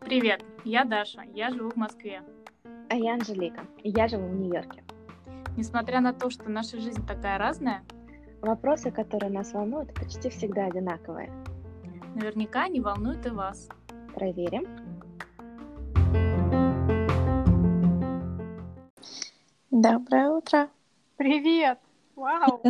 [0.00, 2.22] Привет, я Даша, я живу в Москве.
[2.90, 4.84] А я Анжелика, и я живу в Нью-Йорке.
[5.56, 7.82] Несмотря на то, что наша жизнь такая разная,
[8.42, 11.32] Вопросы, которые нас волнуют, почти всегда одинаковые.
[12.14, 13.68] наверняка они волнуют и вас.
[14.14, 14.66] Проверим.
[19.70, 20.21] Доброе!
[22.22, 22.62] Вау!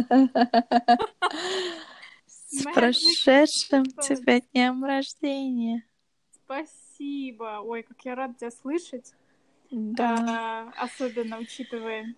[2.27, 5.85] С прошедшим тебя днем рождения.
[6.31, 7.61] Спасибо!
[7.63, 9.13] Ой, как я рада тебя слышать.
[9.71, 10.73] Да.
[10.79, 12.15] А, особенно учитывая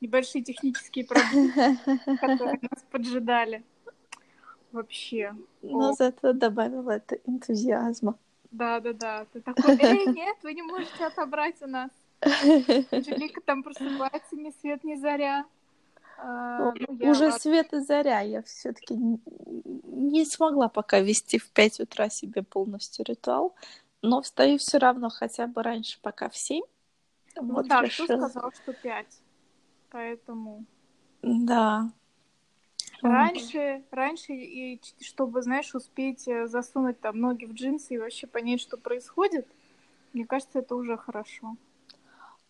[0.00, 1.78] небольшие технические проблемы,
[2.20, 3.64] которые нас поджидали.
[4.70, 5.34] Вообще.
[5.62, 5.92] Но О.
[5.94, 8.16] зато добавила это энтузиазма.
[8.52, 9.26] Да, да, да.
[9.32, 11.90] Ты такой, эй, нет, вы не можете отобрать у нас.
[12.20, 15.44] Анжелика там просыпается ни свет, ни заря.
[16.24, 17.38] А, ну, я Уже ладно.
[17.38, 18.20] свет и заря.
[18.20, 23.56] Я все-таки не смогла пока вести в 5 утра себе полностью ритуал.
[24.02, 26.62] Но встаю все равно хотя бы раньше, пока в 7.
[27.36, 28.28] Ну Вот да, решила.
[28.28, 29.20] сказал, что пять?
[29.90, 30.64] Поэтому
[31.22, 31.90] Да.
[33.00, 38.60] раньше, раньше, и чтобы, знаешь, успеть э, засунуть там ноги в джинсы и вообще понять,
[38.60, 39.46] что происходит,
[40.12, 41.56] мне кажется, это уже хорошо.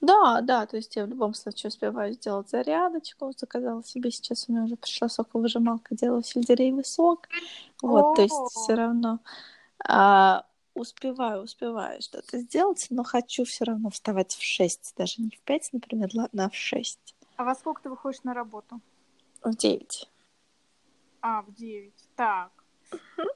[0.03, 4.53] Да, да, то есть я в любом случае успеваю сделать зарядочку, заказала себе сейчас, у
[4.53, 7.29] меня уже пришла соковыжималка, делаю сельдереевый сок,
[7.81, 9.21] вот, то есть все равно
[9.89, 10.45] а,
[10.75, 15.73] успеваю, успеваю что-то сделать, но хочу все равно вставать в 6, даже не в 5,
[15.73, 16.99] например, ладно, а в 6,
[17.37, 18.81] А во сколько ты выходишь на работу?
[19.45, 20.11] в 9.
[21.21, 21.95] А, в 9.
[22.17, 22.51] Так.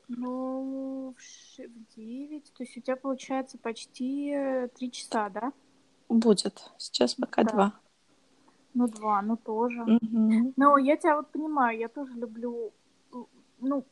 [0.09, 2.53] Ну, в, ш- в 9.
[2.53, 4.35] То есть у тебя получается почти
[4.77, 5.53] 3 часа, да?
[6.09, 7.53] Будет, сейчас пока Да.
[7.53, 7.73] 2.
[8.75, 9.81] Ну, 2, ну тоже.
[9.87, 10.53] Мгм.
[10.57, 12.73] Но я тебя вот понимаю, я тоже люблю,
[13.59, 13.85] ну,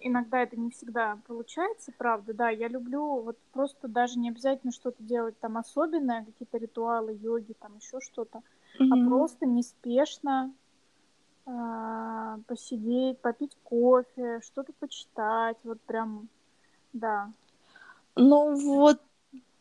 [0.00, 5.02] иногда это не всегда получается, правда, да, я люблю вот просто даже не обязательно что-то
[5.02, 8.42] делать там особенное, какие-то ритуалы, йоги, там еще что-то,
[8.78, 9.08] а Мгм.
[9.08, 10.52] просто неспешно
[11.46, 16.28] а, посидеть, попить кофе, что-то почитать, вот прям,
[16.92, 17.30] да.
[18.16, 19.00] Ну вот,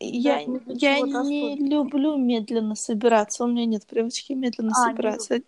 [0.09, 1.69] я, не я чего-то не особенного.
[1.69, 3.43] люблю медленно собираться.
[3.43, 5.41] У меня нет привычки медленно А, не собираться.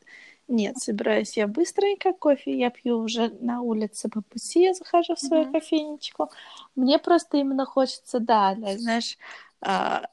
[0.48, 5.20] Нет, собираюсь я быстренько, кофе я пью уже на улице по пути, я захожу в
[5.20, 5.54] свою Мгм.
[5.54, 6.30] кофейничку.
[6.76, 9.18] Мне просто именно хочется, да, знаешь,
[9.62, 10.04] а,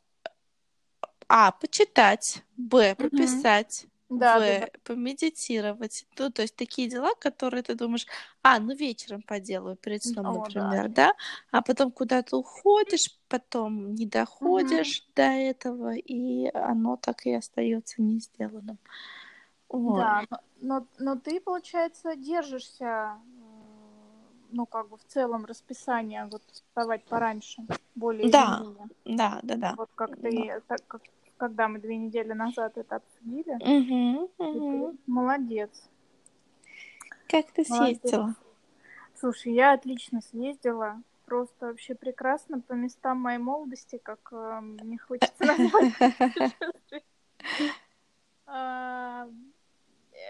[1.28, 3.86] а, почитать, б, пописать,
[4.18, 4.66] Да, в, да, да.
[4.84, 6.06] помедитировать.
[6.18, 8.06] Ну, то есть такие дела, которые ты думаешь,
[8.42, 10.38] а, ну вечером поделаю перед сном, О, да.
[10.38, 11.14] например, да,
[11.50, 18.18] а потом куда-то уходишь, потом не доходишь до этого, и оно так и остается не
[18.20, 18.78] сделанным.
[19.68, 20.00] Вот.
[20.00, 20.24] Да,
[20.60, 23.18] но, но, ты, получается, держишься,
[24.50, 27.62] ну, как бы в целом расписание, вот вставать пораньше,
[27.94, 28.58] более Да.
[28.60, 28.88] менее.
[29.06, 29.74] Да, да, да.
[29.76, 31.00] Вот как ты, так как,
[31.37, 34.28] когда мы две недели назад это обсудили, и мгм.
[34.93, 35.88] ты молодец.
[37.28, 38.00] Как ты Молодец.
[38.00, 38.34] съездила?
[39.15, 45.44] Слушай, я отлично съездила, просто вообще прекрасно по местам моей молодости, как э, мне хочется
[45.44, 45.93] назвать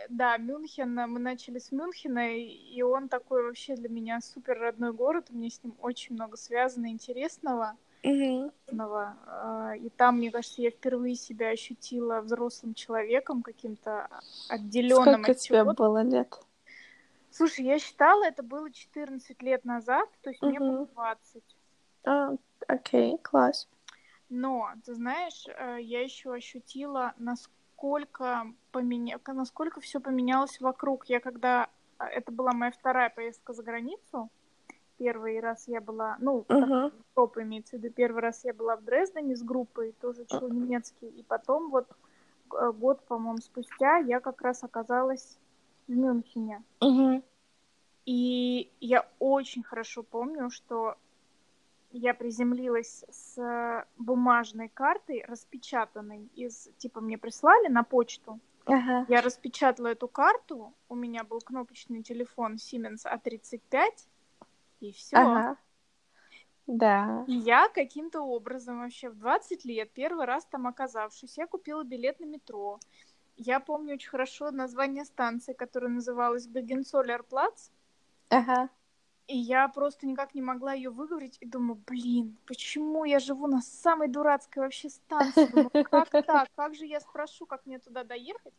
[0.08, 5.30] Да, Мюнхен, мы начали с Мюнхена, и- он такой вообще для меня супер родной город,
[5.30, 7.76] меня с ним очень много связано интересного.
[9.26, 14.08] А, И там, мне кажется, я впервые себя ощутила взрослым человеком, каким-то
[14.48, 16.34] отделенным Сколько от тебе было лет?
[17.30, 20.88] Слушай, я считала, это было 14 лет назад, то есть мне было Мгм.
[20.94, 21.42] 20.
[22.04, 22.34] А,
[22.68, 23.68] окей, класс.
[24.28, 29.18] Но, ты знаешь, э, я еще ощутила, насколько, поменя...
[29.26, 31.06] насколько все поменялось вокруг.
[31.06, 31.68] Я когда...
[31.98, 34.30] а, Это была моя вторая поездка за границу.
[35.02, 36.16] Первый раз я была...
[36.20, 36.92] Ну, Мгм.
[37.16, 37.92] Европа имеется в виду.
[37.92, 41.08] Первый раз я была в Дрездене с группой, тоже учила немецкий.
[41.08, 41.88] И потом вот
[42.54, 45.38] э, год, по-моему, спустя я как раз оказалась
[45.88, 46.62] в Мюнхене.
[46.80, 47.24] Мгм.
[48.06, 50.94] И я очень хорошо помню, что
[51.90, 58.38] я приземлилась с бумажной картой, распечатанной из, типа, мне прислали на почту.
[58.66, 59.04] Ага.
[59.08, 63.88] Я распечатала эту карту, у меня был кнопочный телефон Siemens A35,
[64.82, 65.16] и все.
[65.16, 65.56] Ага.
[66.66, 67.24] Да.
[67.26, 72.20] И я каким-то образом вообще в 20 лет, первый раз там оказавшись, я купила билет
[72.20, 72.78] на метро.
[73.36, 77.70] Я помню очень хорошо название станции, которая называлась Гагенцоллерплац.
[78.28, 78.68] Ага.
[79.28, 83.62] И я просто никак не могла ее выговорить и думаю, блин, почему я живу на
[83.62, 85.46] самой дурацкой вообще станции?
[85.46, 86.48] Думаю, как так?
[86.54, 88.54] Как же я спрошу, как мне туда доехать?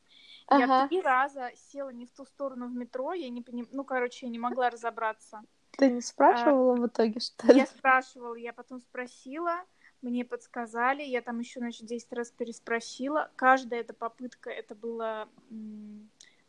[0.50, 0.88] Я Ага.
[0.88, 3.68] три раза села не в ту сторону в метро, я не поним...
[3.72, 5.42] ну, короче, я не могла разобраться.
[5.78, 7.60] Ты не спрашивала в итоге, что ли?
[7.60, 9.62] Я спрашивала, я потом спросила,
[10.02, 13.32] мне подсказали, я там еще, значит, 10 раз переспросила.
[13.36, 15.28] Каждая эта попытка, это было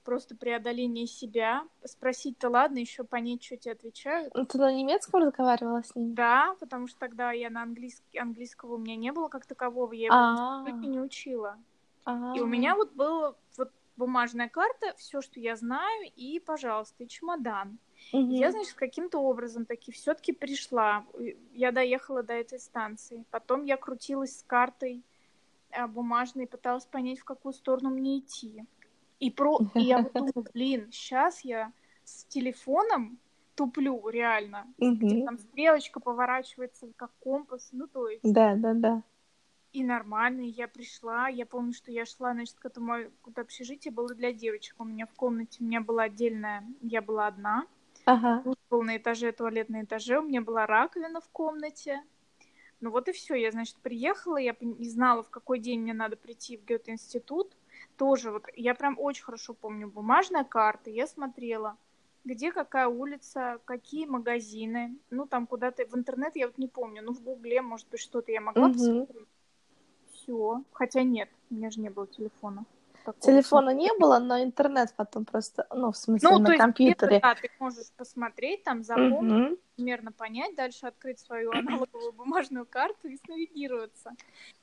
[0.04, 1.66] просто преодоление себя.
[1.84, 4.34] Спросить-то ладно, еще понять, что тебе отвечают.
[4.34, 6.14] Ну, Ты на немецком разговаривала с ним?
[6.14, 10.06] Да, потому что тогда я на английский, английского у меня не было как такового, я
[10.06, 11.56] его А, не учила.
[12.04, 12.34] а.
[12.36, 13.38] И у меня вот была вот
[13.96, 17.78] бумажная карта, все, что я знаю, и, пожалуйста, и чемодан.
[18.12, 18.30] Мгм.
[18.30, 21.06] Я, значит, каким-то образом таки все-таки пришла.
[21.52, 23.24] Я доехала до этой станции.
[23.30, 25.02] Потом я крутилась с картой
[25.70, 28.64] а, бумажной, пыталась понять, в какую сторону мне идти.
[29.20, 29.58] И, про...
[29.74, 31.72] и я вот думаю, блин, сейчас я
[32.04, 33.18] с телефоном
[33.54, 34.66] туплю реально.
[34.78, 35.24] Где Мгм.
[35.24, 37.70] там стрелочка поворачивается как компас.
[37.72, 38.22] Ну, то есть...
[38.24, 39.02] Да, да, да.
[39.74, 41.26] И нормально, я пришла.
[41.26, 44.76] Я помню, что я шла, значит, к этому вот общежитие было для девочек.
[44.78, 47.66] У меня в комнате у меня была отдельная, я была одна.
[48.04, 48.42] Ага.
[48.44, 50.20] Душ был на этаже, туалет на этаже.
[50.20, 52.04] У меня была раковина в комнате.
[52.80, 53.34] Ну вот и все.
[53.34, 57.52] Я, значит, приехала, я не знала, в какой день мне надо прийти в Гёте-институт.
[57.96, 60.88] Тоже вот, я прям очень хорошо помню бумажная карта.
[60.90, 61.76] Я смотрела,
[62.24, 64.96] где какая улица, какие магазины.
[65.10, 65.84] Ну, там куда-то...
[65.86, 67.02] В интернет я вот не помню.
[67.02, 68.74] Ну, в Гугле, может быть, что-то я могла Мгм.
[68.74, 69.28] посмотреть.
[70.24, 70.62] Все.
[70.72, 72.64] Хотя нет, у меня же не было телефона.
[73.04, 73.20] такого.
[73.20, 77.20] Телефона не было, но интернет потом просто, ну, в смысле, Ну, на то есть, компьютере.
[77.22, 79.56] да, ты можешь посмотреть, там запомнить, Мгм.
[79.76, 84.12] примерно понять, дальше открыть свою аналоговую бумажную карту и снавигироваться.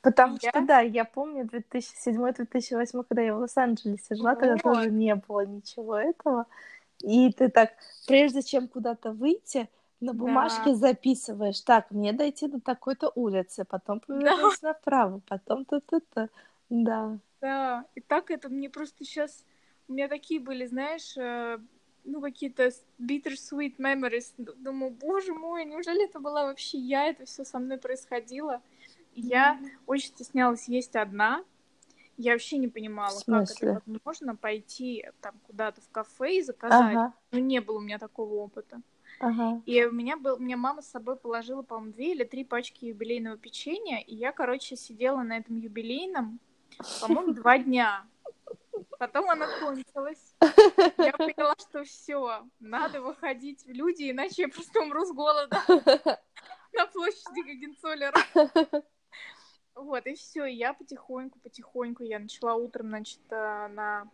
[0.02, 4.64] Потому Я- что, да, я помню 2007-2008, когда я в Лос-Анджелесе жила, тогда Вот.
[4.64, 6.48] тоже не было ничего этого.
[7.04, 7.70] И ты так,
[8.08, 9.70] прежде чем куда-то выйти,
[10.02, 10.20] на Да.
[10.20, 16.30] бумажке записываешь, так, мне дойти до такой-то улицы, потом повернуть направо, потом то-то-то.
[16.70, 17.20] Да.
[17.42, 19.46] Да, и так это мне просто сейчас...
[19.88, 21.60] У меня такие были, знаешь, э,
[22.06, 24.34] ну, какие-то bittersweet memories.
[24.38, 27.08] Думаю, боже мой, неужели это была вообще я?
[27.08, 28.62] Это все со мной происходило.
[29.14, 31.44] Я очень стеснялась есть одна.
[32.18, 36.96] Я вообще не понимала, как это возможно пойти там куда-то в кафе и заказать.
[36.96, 38.82] Ага, Ну, не было у меня такого опыта.
[39.20, 39.62] ага.
[39.66, 42.86] И у меня был, у меня мама с собой положила, по-моему, две или три пачки
[42.86, 46.40] юбилейного печенья, и я, короче, сидела на этом юбилейном,
[47.02, 48.06] по-моему, два дня.
[49.00, 50.36] Потом она кончилась.
[50.98, 55.60] Я поняла, что все, надо выходить в люди, иначе я просто умру с голода
[56.74, 58.18] на площади Гагенцоллера.
[59.76, 64.08] Вот, и все, я потихоньку, потихоньку, я начала утром, значит, э, на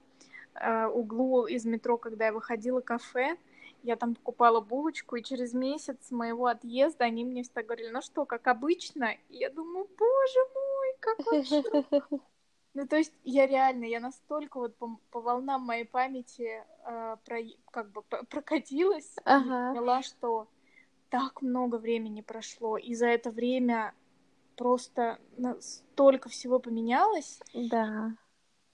[0.55, 3.37] э, углу из метро, когда я выходила кафе,
[3.83, 8.25] я там покупала булочку, и через месяц моего отъезда они мне всегда говорили, ну что,
[8.25, 9.11] как обычно?
[9.29, 11.63] И я думаю, боже мой, как вообще
[12.73, 17.37] ну, то есть я реально, я настолько вот по, по волнам моей памяти э, про,
[17.71, 19.71] как бы прокатилась, Ага.
[19.73, 20.47] поняла, что
[21.09, 23.93] так много времени прошло, и за это время
[24.57, 25.19] просто
[25.61, 27.39] столько всего поменялось.
[27.53, 28.11] Да.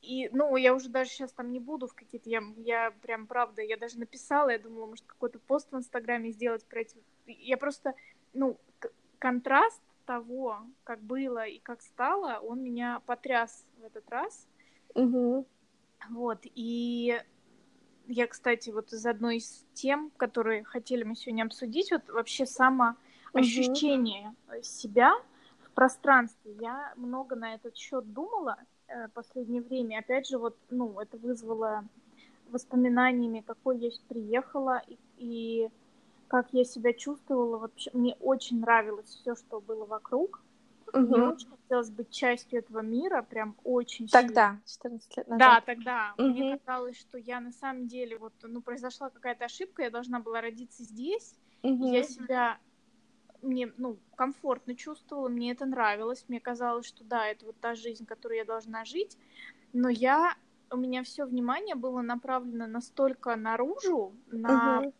[0.01, 2.29] И, ну, я уже даже сейчас там не буду в какие-то...
[2.29, 6.65] Я, я прям, правда, я даже написала, я думала, может, какой-то пост в Инстаграме сделать
[6.65, 6.97] про эти...
[7.25, 7.93] Я просто,
[8.33, 8.57] ну,
[9.19, 14.47] контраст того, как было и как стало, он меня потряс в этот раз.
[14.95, 15.45] Мгм.
[16.09, 17.21] Вот, и
[18.07, 24.35] я, кстати, вот из одной из тем, которые хотели мы сегодня обсудить, вот вообще самоощущение
[24.61, 25.23] себя в
[25.73, 26.53] пространстве.
[26.59, 29.99] Я много на этот счет думала э, последнее время.
[29.99, 31.85] Опять же, вот, ну, это вызвало
[32.47, 35.69] воспоминаниями, какой я приехала и, и
[36.27, 37.57] как я себя чувствовала.
[37.57, 40.41] Вообще, мне очень нравилось все, что было вокруг.
[40.93, 41.29] Мне Мгм.
[41.29, 44.27] очень хотелось быть частью этого мира, прям очень сильно.
[44.27, 45.65] Тогда, 14 лет Да, назад.
[45.65, 46.13] тогда.
[46.17, 46.31] Мгм.
[46.31, 50.41] Мне казалось, что я на самом деле, вот, ну, произошла какая-то ошибка, я должна была
[50.41, 51.85] родиться здесь, и Мгм.
[51.85, 52.57] я себя,
[53.43, 58.05] мне, ну, комфортно чувствовала, мне это нравилось, мне казалось, что да, это вот та жизнь,
[58.05, 59.17] которую я должна жить,
[59.73, 60.35] но я,
[60.71, 64.79] у меня все внимание было направлено настолько наружу, на...
[64.79, 64.93] Мгм.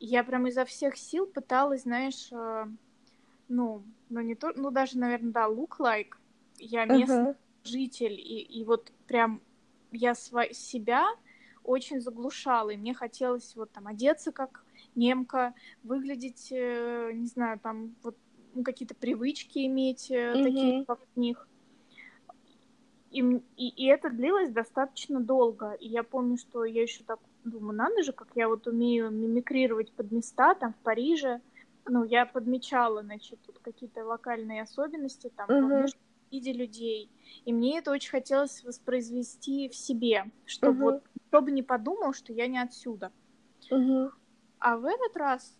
[0.00, 2.66] Я прям изо всех сил пыталась, знаешь, э,
[3.48, 6.12] ну, ну не то, ну даже, наверное, да, look like.
[6.58, 7.36] Я местный Мгм.
[7.64, 9.42] житель, и, и вот прям
[9.90, 11.04] я сва- себя
[11.64, 14.64] очень заглушала, и мне хотелось вот там одеться как
[14.98, 18.16] немка, выглядеть, э, не знаю, там вот
[18.54, 21.48] ну, какие-то привычки иметь, э, такие, как у них.
[23.10, 23.20] И,
[23.56, 25.72] и, и это длилось достаточно долго.
[25.72, 29.92] И я помню, что я еще так думаю, надо же, как я вот умею мимикрировать
[29.92, 31.40] под места, там, в Париже.
[31.86, 36.00] Ну, я подмечала, значит, тут какие-то локальные особенности, там, во внешнем
[36.30, 37.10] виде людей.
[37.46, 40.84] И мне это очень хотелось воспроизвести в себе, чтобы угу.
[40.84, 43.10] вот кто бы не подумал, что я не отсюда.
[43.70, 44.10] Угу.
[44.58, 45.56] А в этот раз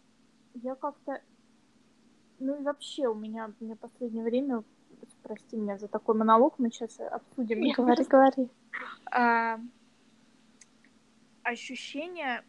[0.55, 1.21] я как-то...
[2.39, 4.65] Ну и вообще у меня, меня последнее время...
[5.23, 7.61] Прости меня за такой монолог, мы сейчас обсудим.
[7.73, 8.49] Говори, говори.
[9.11, 9.61] А,
[11.43, 12.45] ощущение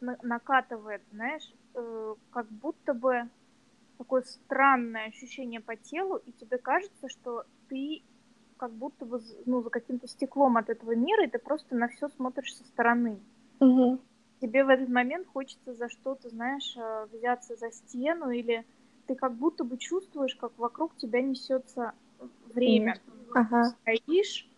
[0.00, 3.28] накатывает, знаешь, э, как будто бы
[3.98, 8.02] такое странное ощущение по телу, и тебе кажется, что ты
[8.56, 12.08] как будто бы ну, за каким-то стеклом от этого мира, и ты просто на все
[12.08, 13.20] смотришь со стороны.
[13.60, 14.00] Угу.
[14.42, 18.66] Тебе в этот момент хочется за что-то, знаешь, э, взяться за стену, или
[19.06, 21.94] ты как будто бы чувствуешь, как вокруг тебя несется
[22.52, 23.00] время.
[23.32, 23.76] Ага.
[23.84, 24.50] стоишь,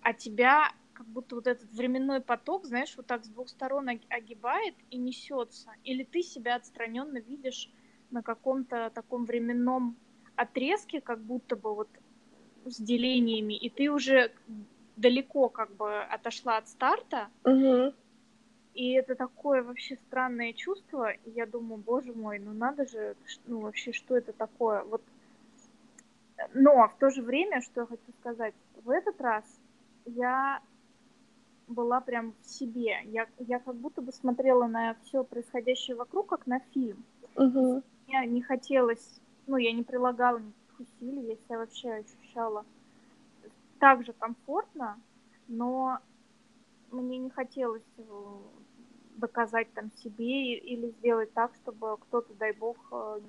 [0.00, 4.76] а тебя как будто вот этот временной поток, знаешь, вот так с двух сторон огибает
[4.90, 5.72] и несется.
[5.82, 7.68] Или ты себя отстраненно видишь
[8.10, 9.96] на каком-то таком временном
[10.36, 11.88] отрезке, как будто бы вот
[12.64, 14.32] с делениями, и ты уже
[14.94, 17.92] далеко как бы отошла от старта, угу.
[18.74, 23.60] И это такое вообще странное чувство, и я думаю, боже мой, ну надо же, ну
[23.60, 25.02] вообще, что это такое, вот,
[26.54, 29.44] но в то же время, что я хочу сказать, в этот раз
[30.06, 30.60] я
[31.68, 36.46] была прям в себе, я, я как будто бы смотрела на все происходящее вокруг, как
[36.46, 37.04] на фильм,
[37.36, 42.64] угу мне не хотелось, ну, я не прилагала никаких усилий, я себя вообще ощущала
[43.78, 44.98] так же комфортно,
[45.48, 45.98] но
[46.90, 47.82] мне не хотелось
[49.16, 53.20] доказать там себе или сделать так, чтобы кто-то, дай бог, э,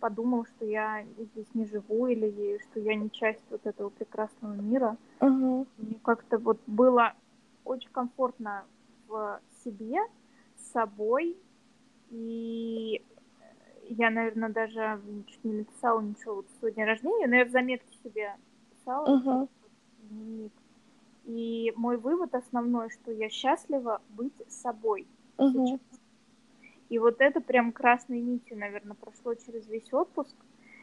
[0.00, 4.96] подумал, что я здесь не живу или что я не часть вот этого прекрасного мира.
[5.20, 5.66] Угу.
[5.78, 7.14] Мне как-то вот было
[7.64, 8.64] очень комфортно
[9.06, 10.00] в себе,
[10.56, 11.36] с собой,
[12.10, 13.02] и
[13.88, 17.96] я, наверное, даже чуть не написала ничего вот в день рождения, но я в заметке
[18.02, 18.34] себе
[18.70, 19.48] писала
[20.10, 20.52] дневник.
[21.24, 25.80] И мой вывод основной, что я счастлива быть собой сейчас.
[26.88, 30.34] И вот это прям красной нитью, наверное, прошло через весь отпуск.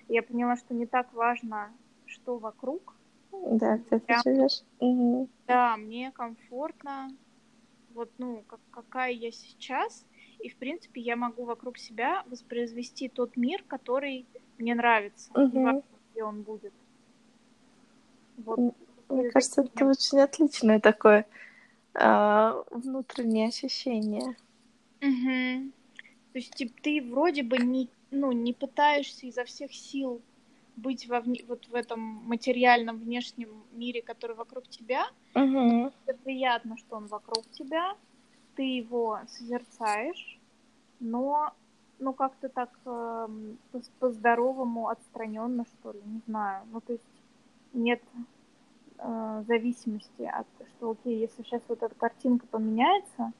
[0.08, 1.72] Я поняла, что не так важно,
[2.08, 2.96] что вокруг.
[3.32, 4.64] Да, где ты живешь.
[4.80, 5.30] Угу.
[5.46, 7.10] Да, мне комфортно.
[7.94, 10.04] Вот, ну, как, какая я сейчас.
[10.40, 14.26] И, в принципе, я могу вокруг себя воспроизвести тот мир, который
[14.58, 15.32] мне нравится.
[15.34, 15.60] Угу.
[15.60, 16.74] Неважно, где он будет.
[18.38, 18.74] Вот.
[19.10, 21.28] Мне кажется, это очень отличное такое
[22.00, 24.36] э, внутреннее ощущение.
[25.02, 25.72] Угу.
[26.34, 30.22] То есть типа, ты вроде бы не, ну, не пытаешься изо всех сил
[30.76, 35.08] быть во вне, вот в этом материальном внешнем мире, который вокруг тебя.
[35.36, 35.92] Угу.
[36.06, 37.96] Это приятно, что он вокруг тебя
[38.60, 40.38] ты его созерцаешь,
[41.00, 41.54] но
[41.98, 43.28] ну как-то так э,
[44.00, 46.66] по-здоровому отстраненно, что ли, не знаю.
[46.74, 47.06] Ну, то есть
[47.72, 48.02] нет
[49.02, 53.32] э, зависимости от, что, окей, если сейчас вот эта картинка поменяется,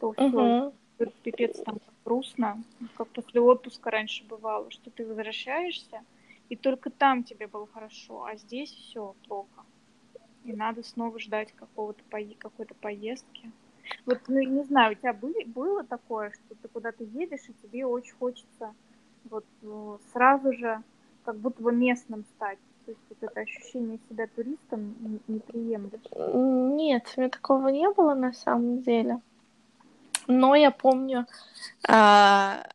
[0.00, 1.12] то все, uh-huh.
[1.22, 2.62] пипец там грустно,
[2.96, 6.02] как после отпуска раньше бывало, что ты возвращаешься,
[6.48, 9.64] и только там тебе было хорошо, а здесь все плохо.
[10.44, 12.18] И надо снова ждать какого-то по...
[12.38, 13.50] какой-то поездки.
[14.06, 17.84] Вот, ну, не знаю, у тебя были, было такое, что ты куда-то едешь, и тебе
[17.84, 18.74] очень хочется
[19.24, 20.82] вот ну, сразу же
[21.24, 22.58] как будто бы местным стать?
[22.88, 26.00] То есть вот это ощущение себя туристом не, не приемлешь?
[26.16, 29.20] Нет, у меня такого не было на самом деле.
[30.26, 31.26] Но я помню,
[31.86, 32.66] а,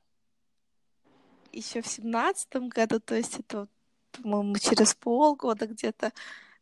[1.52, 3.68] еще в семнадцатом году, то есть это,
[4.12, 6.12] по-моему, через полгода где-то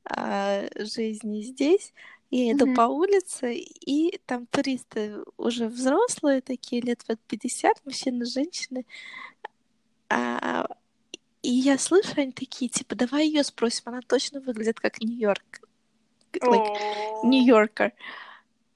[0.05, 1.93] а, жизни здесь,
[2.29, 2.75] я иду mm-hmm.
[2.75, 8.85] по улице, и там туристы уже взрослые, такие лет под 50, мужчины, женщины.
[10.07, 10.67] А,
[11.41, 15.61] и я слышу, они такие, типа, давай ее спросим, она точно выглядит как Нью-Йорк.
[16.33, 16.77] Like,
[17.23, 17.93] Нью-Йоркер.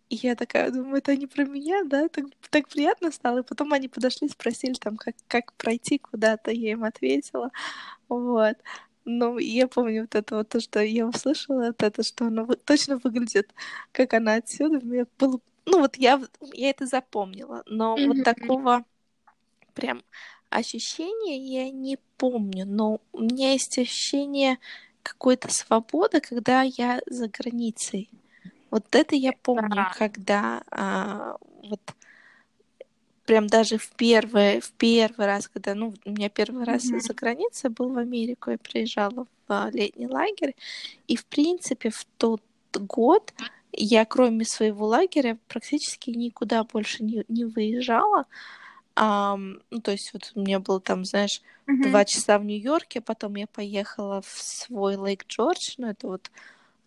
[0.10, 2.08] И я такая думаю, это не про меня, да?
[2.10, 3.40] Так, так приятно стало.
[3.40, 6.52] И потом они подошли, спросили там, как, как пройти куда-то.
[6.52, 7.52] Я им ответила.
[8.08, 8.58] Вот.
[9.04, 12.98] Ну, я помню вот это вот то, что я услышала, вот это, что она точно
[12.98, 13.54] выглядит,
[13.92, 14.84] как она отсюда.
[14.84, 15.40] Мне было...
[15.66, 16.22] Ну, вот я,
[16.54, 18.08] я это запомнила, но mm-hmm.
[18.08, 18.86] вот такого
[19.74, 20.04] прям
[20.56, 24.58] ощущения я не помню, но у меня есть ощущение
[25.04, 28.10] какой-то свободы, когда я за границей.
[28.72, 29.94] Вот это я помню, да.
[29.98, 31.82] когда а, вот
[33.26, 37.00] прям даже в первый, в первый раз, когда, ну, у меня первый раз mm-hmm.
[37.00, 40.56] за границей был в Америку, я приезжала в а, летний лагерь,
[41.08, 42.42] и, в принципе, в тот
[42.74, 43.34] год
[43.72, 48.26] я, кроме своего лагеря, практически никуда больше не, не выезжала,
[48.96, 51.92] Ам, ну, то есть вот у меня было там, знаешь, Мгм.
[51.92, 56.32] два часа в Нью-Йорке, потом я поехала в свой Лейк Джордж, ну, это вот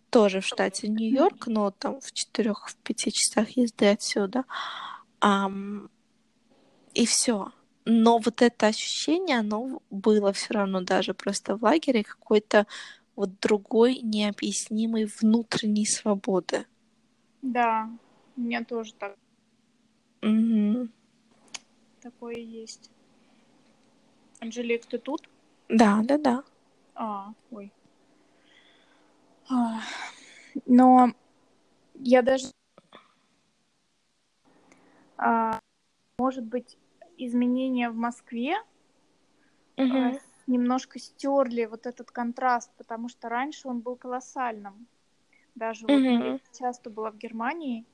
[0.09, 4.45] тоже в штате Нью-Йорк, но там в четырех, в пяти часах езды отсюда.
[5.21, 5.89] Ам,
[6.95, 7.51] и все.
[7.85, 12.65] Но вот это ощущение, оно было все равно даже просто в лагере какой-то
[13.15, 16.65] вот другой необъяснимой внутренней свободы.
[17.41, 17.89] Да,
[18.35, 19.15] меня тоже так,
[20.21, 20.89] Мгм.
[21.99, 22.91] Такое есть.
[24.39, 25.29] Анжелик, ты тут?
[25.67, 26.43] Да, да, да.
[26.95, 27.71] А, ой.
[29.49, 29.81] А,
[30.65, 31.11] Но
[31.95, 32.51] я даже...
[35.17, 35.59] а,
[36.17, 36.77] может быть,
[37.17, 38.55] изменения в Москве
[39.77, 40.13] а, Мгм.
[40.13, 44.87] с- немножко стерли вот этот контраст, потому что раньше он был колоссальным.
[45.55, 47.85] Даже вот я часто была в Германии,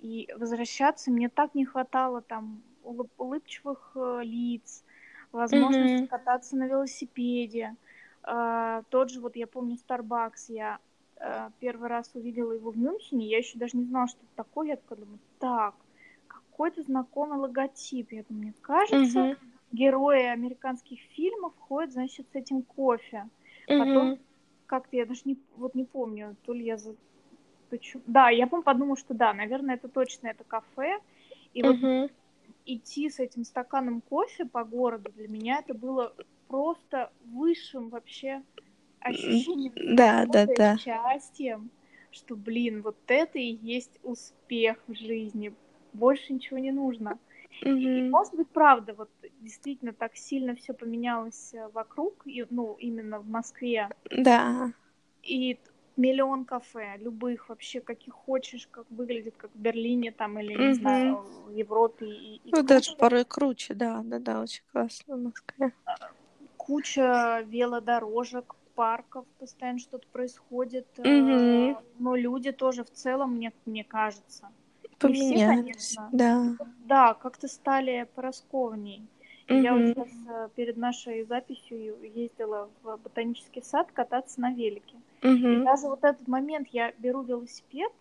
[0.00, 4.84] и возвращаться мне так не хватало там улыб- улыбчивых э, лиц,
[5.32, 6.08] возможности Мгм.
[6.08, 7.76] кататься на велосипеде.
[8.22, 10.78] А, тот же, вот я помню, Starbucks, я
[11.16, 14.68] э, первый раз увидела его в Мюнхене, я еще даже не знала, что это такое,
[14.68, 15.74] я такая думаю, так,
[16.28, 19.36] какой-то знакомый логотип, я думаю, мне кажется, Мгм.
[19.72, 23.28] герои американских фильмов ходят, значит, с этим кофе.
[23.66, 24.18] Потом Мгм.
[24.66, 26.94] как-то я даже не, вот не помню, то ли я за...
[27.70, 30.98] почему- Да, я помню, подумала, что да, наверное, это точно это кафе.
[31.54, 32.10] И вот Мгм.
[32.74, 36.14] Идти с этим стаканом кофе по городу для меня это было
[36.48, 38.42] просто высшим вообще
[39.00, 40.76] ощущением Да, да, да.
[40.78, 41.70] счастьем,
[42.10, 45.54] что, блин, вот это и есть успех в жизни.
[45.92, 47.18] Больше ничего не нужно.
[47.62, 48.10] И, Мгм.
[48.10, 49.10] может быть, правда, вот
[49.40, 53.88] действительно так сильно все поменялось э, вокруг, и, ну, именно в Москве.
[54.10, 54.72] Да.
[55.22, 55.58] И
[55.96, 60.74] миллион кафе, любых вообще, каких хочешь, как выглядит, как в Берлине там, или, не Мгм.
[60.74, 62.06] знаю, в Европе.
[62.06, 65.72] И, и Ну, даже порой круче, да, да, да, очень классно в Москве.
[66.56, 70.88] куча велодорожек, парков, постоянно что-то происходит.
[71.04, 71.76] Мгм.
[71.98, 74.54] Но люди тоже в целом, мне, мне кажется,
[75.00, 76.56] не все, Поменялись, конечно, да.
[76.58, 79.10] да, как-то стали поросковней.
[79.50, 84.96] И Я вот сейчас э, перед нашей записью ездила в ботанический сад кататься на велике.
[85.22, 85.64] И Мгм.
[85.64, 87.92] даже вот этот момент я беру велосипед,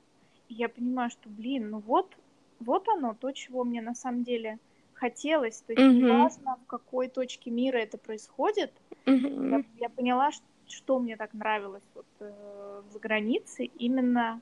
[0.48, 2.16] и я понимаю, что, блин, ну вот,
[2.60, 4.60] вот оно, то, чего мне на самом деле
[4.94, 5.62] хотелось.
[5.62, 6.04] То есть Мгм.
[6.04, 8.72] неважно, в какой точке мира это происходит,
[9.06, 9.66] я, Мгм.
[9.80, 14.42] я поняла, ш- что мне так нравилось вот, э, за границей, именно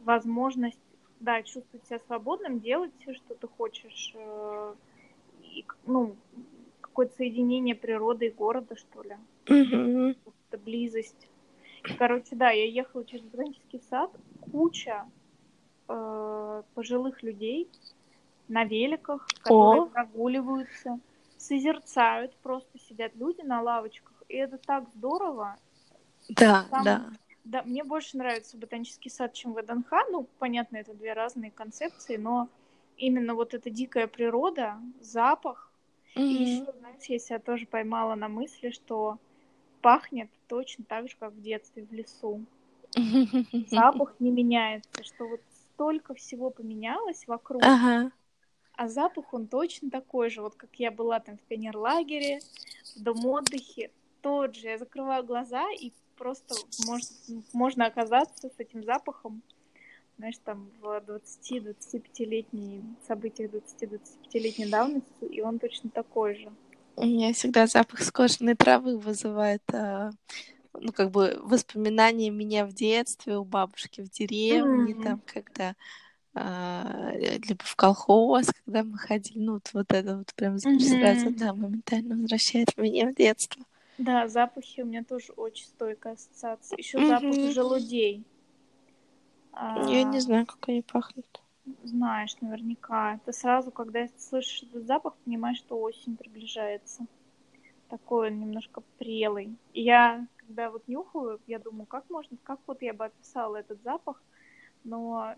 [0.00, 0.80] возможность,
[1.20, 4.74] да, чувствовать себя свободным, делать все, что ты хочешь, э,
[5.42, 6.16] и, ну,
[7.04, 11.28] какое-то соединение природы и города, что ли, это близость.
[11.98, 14.10] Короче, да, я ехала через ботанический сад,
[14.52, 15.04] куча
[15.88, 17.68] э, пожилых людей
[18.48, 19.86] на великах, которые О.
[19.86, 20.98] прогуливаются,
[21.36, 25.56] созерцают, просто сидят люди на лавочках, и это так здорово.
[26.30, 27.10] Да, Там- да.
[27.44, 29.92] Да, мне больше нравится ботанический сад, чем ВДНХ.
[30.10, 32.48] Ну, понятно, это две разные концепции, но
[32.96, 35.70] именно вот эта дикая природа, запах.
[36.14, 36.44] И Мгм.
[36.44, 39.18] еще, знаете, я себя тоже поймала на мысли, что
[39.80, 42.44] пахнет точно так же, как в детстве в лесу.
[43.70, 45.40] Запах не меняется, что вот
[45.74, 48.12] столько всего поменялось вокруг, Ага.
[48.74, 52.40] а запах он точно такой же, вот как я была там в пионерлагере,
[52.96, 53.90] в дом отдыхе,
[54.22, 54.68] тот же.
[54.68, 56.54] Я закрываю глаза и просто
[56.86, 57.10] может,
[57.52, 59.42] можно оказаться с этим запахом,
[60.18, 66.52] знаешь, там в 20-25-летней событиях 20-25-летней давности, и он точно такой же.
[66.96, 70.10] У меня всегда запах скошенной травы вызывает, а,
[70.74, 75.02] ну, как бы воспоминания меня в детстве у бабушки в деревне, Мгм.
[75.04, 75.74] там, когда
[76.34, 80.80] а, либо в колхоз, когда мы ходили, ну, вот, вот это вот прям Мгм.
[80.80, 83.64] сразу, да, моментально возвращает меня в детство.
[83.98, 86.76] Да, запахи у меня тоже очень стойкая ассоциация.
[86.76, 87.06] Еще Мгм.
[87.08, 88.24] запах желудей.
[89.76, 91.42] Я не А, знаю, как они пахнут.
[91.82, 93.18] Знаешь, наверняка.
[93.24, 97.06] Ты сразу, когда слышишь этот запах, понимаешь, что осень приближается.
[97.88, 99.56] Такой он немножко прелый.
[99.72, 103.82] И я, когда вот нюхаю, я думаю, как можно, как вот я бы описала этот
[103.82, 104.22] запах,
[104.84, 105.34] но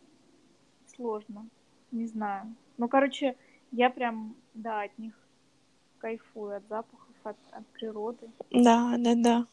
[0.87, 1.48] сложно.
[1.92, 2.55] Не знаю.
[2.79, 3.37] Ну, короче,
[3.70, 5.14] я прям, да, от них
[5.98, 8.29] кайфую, от запахов, от, от природы.
[8.50, 9.46] Да, да, да.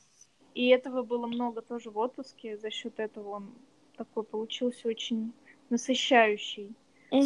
[0.56, 2.58] И этого было много тоже в отпуске.
[2.58, 3.54] За счет этого он
[3.98, 5.34] такой получился очень
[5.70, 6.72] насыщающий.
[7.12, 7.18] Э,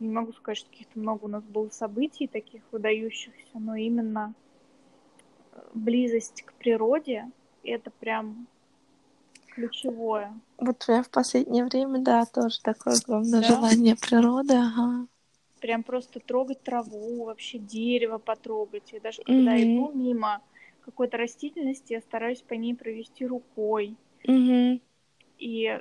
[0.00, 4.34] Не могу сказать, что каких-то много у нас было событий таких выдающихся, но именно
[5.52, 7.30] э, близость к природе
[7.62, 8.46] это прям
[9.50, 10.34] ключевое.
[10.58, 13.48] Вот меня в последнее время, да, тоже такое огромное Да?
[13.48, 15.06] желание природы, ага.
[15.60, 18.92] прям просто трогать траву, вообще дерево потрогать.
[18.92, 19.62] И даже когда Мгм.
[19.62, 20.42] иду мимо
[20.82, 23.96] какой-то растительности, я стараюсь по ней провести рукой.
[24.26, 24.80] Мгм.
[25.38, 25.80] И,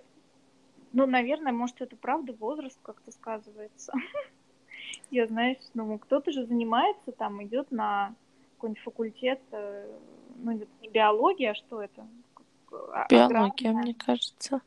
[0.92, 3.94] ну, наверное, может, это правда возраст как-то сказывается.
[5.12, 8.16] Я, знаешь, думаю, кто-то же занимается там, идет на
[8.56, 9.98] какой-нибудь факультет, э,
[10.38, 12.08] ну, не биология, а что это?
[12.72, 14.62] А- Биология, мне кажется.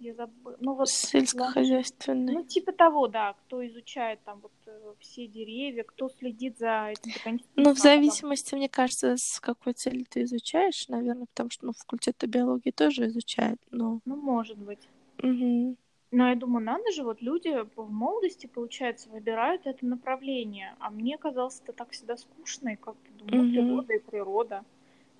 [0.00, 0.56] Я забыла.
[0.60, 2.32] Ну, вот, Сельскохозяйственный.
[2.32, 7.40] ну, типа того, да, кто изучает там вот э, все деревья, кто следит за этим.
[7.54, 12.16] Ну, в зависимости, мне кажется, с какой целью ты изучаешь, наверное, потому что, ну, факультет
[12.26, 14.00] биологии тоже изучает, но...
[14.06, 14.88] Ну, может быть.
[15.18, 15.76] Мгм.
[16.12, 20.74] Но я думаю, надо же, вот люди в молодости, получается, выбирают это направление.
[20.80, 23.52] А мне казалось, это так всегда скучно, и как-то думаю, Мгм.
[23.52, 24.64] природа и природа.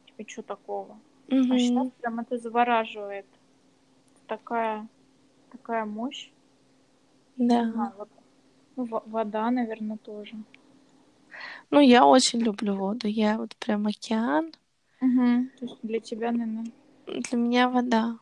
[0.06, 0.98] Типа, что такого?
[1.28, 1.58] А Мгм.
[1.58, 3.26] сейчас прям это завораживает.
[4.30, 4.88] Такая,
[5.50, 6.30] такая мощь.
[7.36, 7.72] Да.
[7.72, 8.08] знаю, вот,
[8.76, 10.36] во- вода, наверное, тоже.
[11.70, 13.08] Ну, я очень люблю воду.
[13.08, 14.52] Я вот прям океан.
[15.00, 15.48] Угу.
[15.58, 16.70] То есть для тебя, наверное...
[17.06, 18.18] Для меня вода.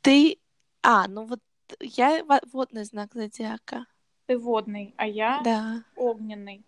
[0.00, 0.38] Ты...
[0.82, 1.40] А, ну вот
[1.80, 3.84] я во- водный знак зодиака.
[4.24, 5.84] Ты водный, а я Да.
[5.96, 6.64] огненный.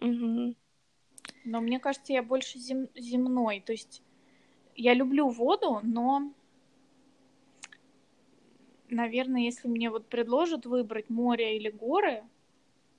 [0.00, 0.56] Мгм.
[1.44, 3.60] Но мне кажется, я больше зем- земной.
[3.60, 4.02] То есть
[4.76, 6.32] я люблю воду, но,
[8.92, 12.22] наверное, если мне вот предложат выбрать море или горы,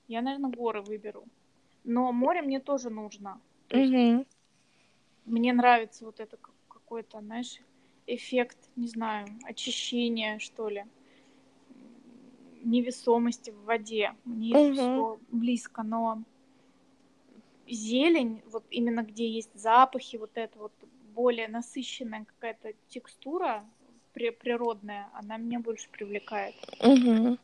[0.08, 1.24] я, наверное, горы выберу.
[1.84, 3.40] Но море мне тоже нужно.
[3.68, 4.26] То Мгм.
[5.24, 7.60] мне нравится вот это как- какой-то, знаешь,
[8.06, 10.84] эффект, не знаю, очищения, что ли,
[12.62, 14.14] невесомости в воде.
[14.24, 14.74] Мне это Мгм.
[14.74, 16.22] все близко, но
[17.66, 20.72] зелень, вот именно где есть запахи, вот это вот
[21.14, 23.64] более насыщенная какая-то текстура
[24.14, 26.54] при- природная, она меня больше привлекает.
[26.80, 27.38] Мгм.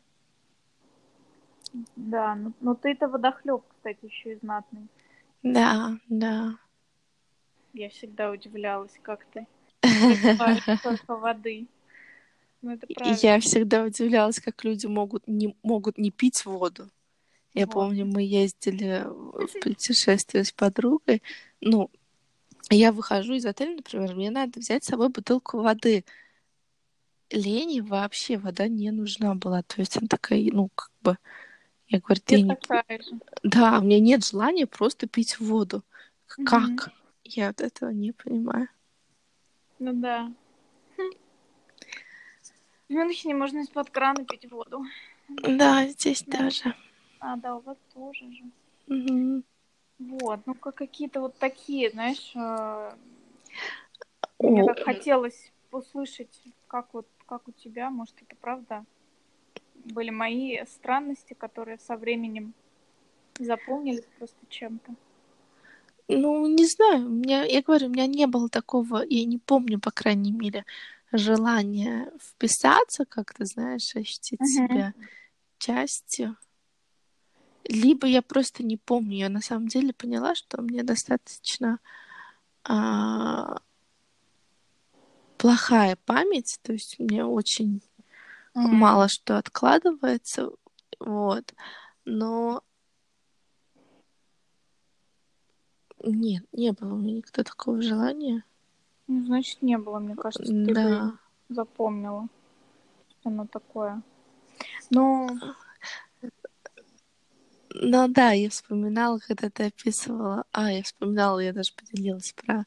[1.95, 4.87] Да, но, но ты-то водохлеб, кстати, еще и знатный.
[5.43, 6.57] Да, да.
[7.73, 9.47] Я всегда удивлялась, как ты
[10.79, 11.67] столько воды.
[12.61, 13.17] Ну, это правильно.
[13.21, 16.89] я всегда удивлялась, как люди могут не, могут не пить воду.
[17.53, 17.73] Я Вот.
[17.73, 21.23] помню, мы ездили в путешествие с подругой.
[21.59, 21.89] Ну,
[22.69, 26.05] я выхожу из отеля, например, мне надо взять с собой бутылку воды.
[27.31, 29.63] Лене вообще вода не нужна была.
[29.63, 31.17] То есть она такая, ну, как бы...
[31.87, 32.57] Я говорю, ты Я не...
[33.43, 35.83] Да, у меня нет желания просто пить воду.
[36.27, 36.91] Как?
[37.23, 38.67] Я вот этого не понимаю.
[39.79, 40.31] Ну да.
[40.97, 41.11] Хм.
[42.87, 44.85] В Мюнхене можно из-под крана пить воду.
[45.27, 46.39] Да, здесь Да.
[46.39, 46.75] даже.
[47.19, 48.43] А, да, у вас тоже же.
[48.87, 49.43] Мгм.
[49.99, 52.95] Вот, ну как какие-то вот такие, знаешь, э,
[54.39, 58.85] мне О, так хотелось услышать, как вот, как у тебя, может, это правда,
[59.85, 62.53] были мои странности, которые со временем
[63.39, 64.93] заполнились просто чем-то.
[66.09, 69.79] Ну, не знаю, у меня, я говорю, у меня не было такого, я не помню,
[69.79, 70.65] по крайней мере,
[71.13, 74.67] желания вписаться, как ты знаешь, ощутить Мгм.
[74.67, 74.93] себя
[75.57, 76.35] частью.
[77.63, 79.15] Либо я просто не помню.
[79.15, 81.79] Я на самом деле поняла, что мне достаточно
[82.65, 83.61] а,
[85.41, 87.81] плохая память, то есть у меня очень
[88.53, 88.77] Мгм.
[88.77, 90.51] мало что откладывается,
[90.99, 91.53] вот.
[92.05, 92.63] Но
[96.03, 98.43] нет, не было у меня никогда такого желания.
[99.07, 101.13] Ну, значит, не было, мне кажется, ты бы Да.
[101.49, 102.27] запомнила,
[103.09, 104.01] что оно такое.
[104.89, 105.27] Ну,
[107.73, 112.65] Ну да, я вспоминала, когда ты описывала, а, я вспоминала, я даже поделилась про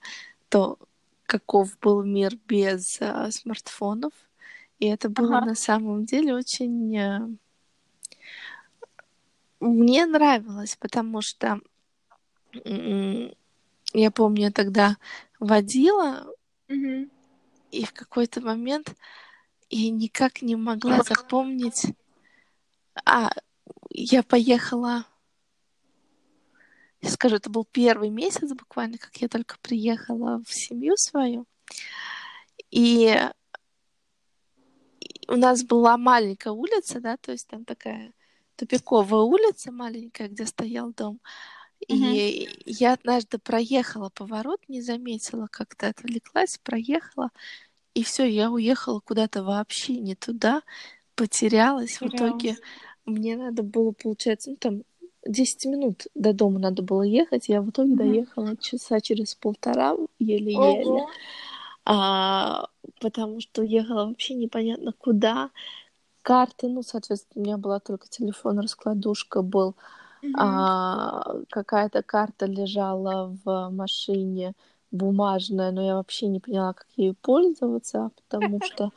[0.48, 0.78] то,
[1.26, 4.12] каков был мир без а, смартфонов.
[4.78, 5.46] И это было Ага.
[5.46, 6.96] на самом деле очень...
[6.96, 7.28] э,
[9.60, 11.60] Мне нравилось, потому что
[12.52, 14.96] я помню, я тогда
[15.40, 16.26] водила,
[16.68, 17.10] мгм.
[17.70, 18.94] и в какой-то момент
[19.70, 21.86] я никак не могла запомнить...
[23.04, 23.30] А,
[23.90, 25.06] я поехала...
[27.04, 31.44] Я скажу, это был первый месяц буквально, как я только приехала в семью свою.
[32.70, 33.14] И
[35.28, 38.14] у нас была маленькая улица, да, то есть там такая
[38.56, 41.20] тупиковая улица маленькая, где стоял дом.
[41.88, 47.28] И я однажды проехала поворот, не заметила, как-то отвлеклась, проехала,
[47.92, 50.62] и все, я уехала куда-то вообще не туда,
[51.16, 52.00] потерялась.
[52.00, 52.56] В итоге
[53.04, 54.82] мне надо было, получается, ну там
[55.26, 57.48] 10 минут до дома надо было ехать.
[57.48, 57.98] Я в итоге Мгм.
[57.98, 60.84] доехала часа через полтора, еле-еле.
[60.84, 61.10] Ого.
[61.84, 62.66] А,
[63.00, 65.50] потому что ехала вообще непонятно куда.
[66.22, 69.74] карты, ну, соответственно, у меня была только телефон, раскладушка был,
[70.22, 70.34] Мгм.
[70.40, 74.54] а, какая-то карта лежала в машине
[74.90, 78.90] бумажная, но я вообще не поняла, как ею пользоваться, потому что,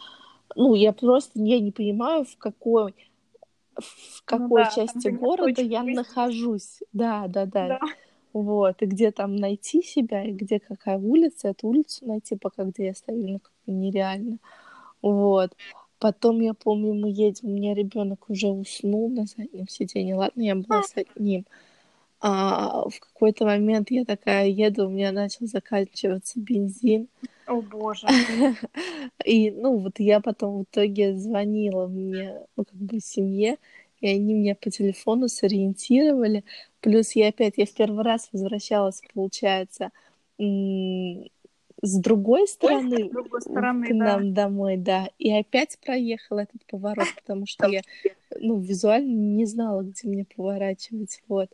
[0.55, 2.95] ну, я просто я не понимаю, в какой
[3.79, 6.03] в Ну какой да, там части города я выстрела.
[6.03, 6.79] нахожусь.
[6.93, 7.67] Да, да, да.
[7.67, 7.79] Да.
[8.33, 12.87] Вот, и где там найти себя, и где какая улица, эту улицу найти пока, где
[12.87, 14.37] я стою, ну, как бы нереально.
[15.01, 15.55] Вот.
[15.99, 20.15] Потом я помню, мы едем, у меня ребенок уже уснул на заднем сиденье.
[20.15, 21.45] Ладно, я была с ним.
[22.19, 27.07] А в какой-то момент я такая еду, у меня начал заканчиваться бензин.
[27.45, 28.07] О боже.
[29.25, 33.57] И, ну, вот я потом в итоге звонила мне, ну, как бы семье,
[34.01, 36.43] и они меня по телефону сориентировали.
[36.81, 39.91] Плюс я опять, я в первый раз возвращалась, получается,
[40.39, 44.05] с другой стороны с другой стороны, к да.
[44.05, 47.81] нам домой, да, и опять проехала этот поворот, потому что я,
[48.39, 51.49] ну, визуально не знала, где мне поворачивать, вот.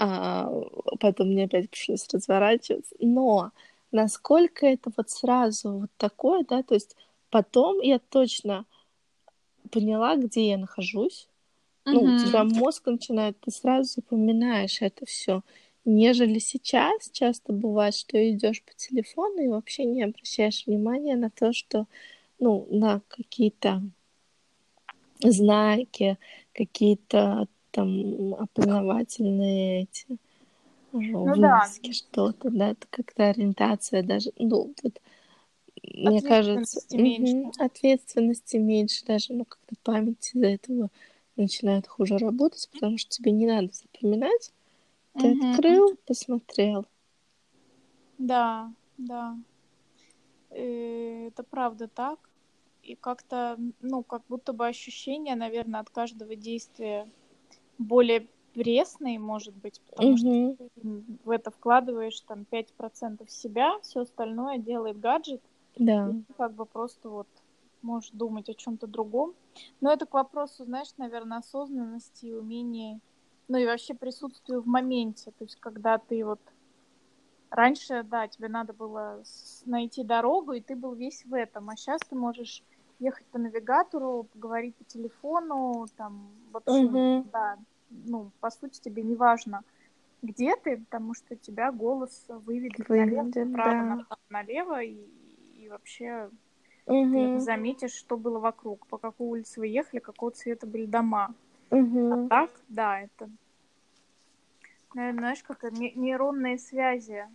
[0.00, 0.48] А
[1.00, 2.94] потом мне опять пришлось разворачиваться.
[3.00, 3.50] Но
[3.90, 6.94] насколько это вот сразу вот такое, да, то есть
[7.30, 8.64] потом я точно
[9.72, 11.26] поняла, где я нахожусь.
[11.84, 15.42] Ну, у тебя мозг начинает, ты сразу запоминаешь это все.
[15.84, 21.52] Нежели сейчас часто бывает, что идешь по телефону и вообще не обращаешь внимания на то,
[21.52, 21.86] что,
[22.38, 23.82] ну, на какие-то
[25.20, 26.18] знаки,
[26.52, 30.18] какие-то там опознавательные эти
[30.92, 35.00] Ну да, вывески, что-то, да, это как-то ориентация даже, ну, вот,
[35.94, 37.52] мне кажется, меньше.
[37.58, 40.90] ответственности меньше даже, ну, как-то память из-за этого
[41.36, 44.52] начинает хуже работать, потому что тебе не надо запоминать,
[45.18, 45.52] ты Мгм.
[45.52, 46.86] открыл, посмотрел.
[48.18, 49.36] Да, да.
[50.50, 52.18] Э, Это правда так.
[52.82, 57.06] И как-то, ну, как будто бы ощущения, наверное, от каждого действия
[57.78, 60.56] более пресные, может быть, потому что Мгм.
[60.58, 60.68] ты
[61.24, 65.42] в это вкладываешь там 5% себя, все остальное делает гаджет,
[65.78, 66.08] Да.
[66.10, 67.28] и ты как бы просто вот
[67.82, 69.34] можешь думать о чем-то другом.
[69.80, 73.00] Но это к вопросу, знаешь, наверное, осознанности и умения,
[73.48, 75.30] ну и вообще присутствию в моменте.
[75.38, 76.40] То есть, когда ты вот
[77.50, 79.22] раньше, да, тебе надо было
[79.64, 82.62] найти дорогу, и ты был весь в этом, а сейчас ты можешь
[82.98, 87.24] ехать по навигатору, поговорить по телефону, там вообще, Мгм.
[87.32, 87.58] да,
[87.90, 89.62] ну, по сути, тебе не важно,
[90.22, 93.84] где ты, потому что тебя голос выведет налево, Выведет, направо, да.
[93.84, 94.94] направо, налево, и,
[95.56, 96.30] и вообще
[96.86, 97.40] ты Мгм.
[97.40, 101.34] заметишь, что было вокруг, по какой улице вы ехали, какого цвета были дома.
[101.70, 102.28] А Мгм.
[102.28, 103.30] так, да, это,
[104.94, 107.26] наверное, знаешь, как нейронные связи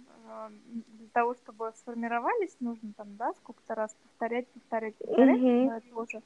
[0.67, 5.69] для того, чтобы сформировались, нужно там, да, сколько-то раз повторять, повторять, повторять, Мгм.
[5.69, 6.21] одно и то же.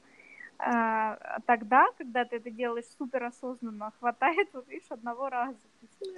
[0.60, 5.58] А а тогда, когда ты это делаешь суперосознанно, хватает, вот видишь, одного раза.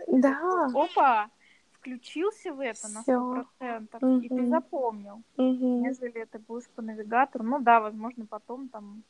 [0.07, 0.71] Да.
[0.75, 1.31] Опа,
[1.73, 5.23] включился в это на сто процентов, и ты запомнил.
[5.37, 5.83] Мгм.
[5.83, 9.03] Нежели ты будешь по навигатору, ну да, возможно, потом там,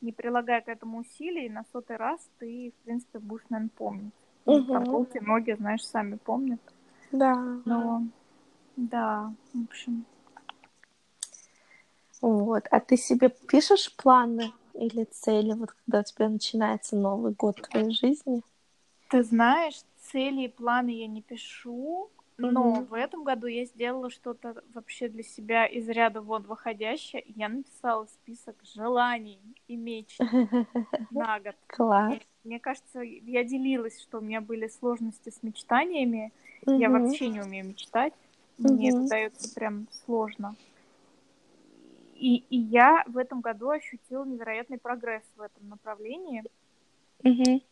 [0.00, 4.14] не прилагая к этому усилий, на сотый раз ты, в принципе, будешь, наверное, помнить.
[4.46, 6.60] Ну, там руки, ноги, знаешь, сами помнят.
[7.12, 7.34] Да.
[7.64, 8.04] Но,
[8.76, 10.04] да, в общем,
[12.20, 12.64] Вот.
[12.70, 17.68] А ты себе пишешь планы или цели, вот когда у тебя начинается Новый год в
[17.68, 18.42] твоей жизни?
[19.10, 22.84] ты знаешь, цели и планы я не пишу, но Мгм.
[22.86, 27.24] в этом году я сделала что-то вообще для себя из ряда вон выходящее.
[27.26, 30.20] Я написала список желаний и мечт
[31.10, 31.56] на год.
[31.66, 32.18] Класс.
[32.44, 36.32] Мне кажется, я делилась, что у меня были сложности с мечтаниями.
[36.66, 37.02] Я Мгм.
[37.02, 38.14] вообще не умею мечтать.
[38.56, 38.98] Мне Мгм.
[38.98, 40.56] это дается прям сложно.
[42.14, 46.44] И, и я в этом году ощутила невероятный прогресс в этом направлении.
[47.22, 47.62] Мгм.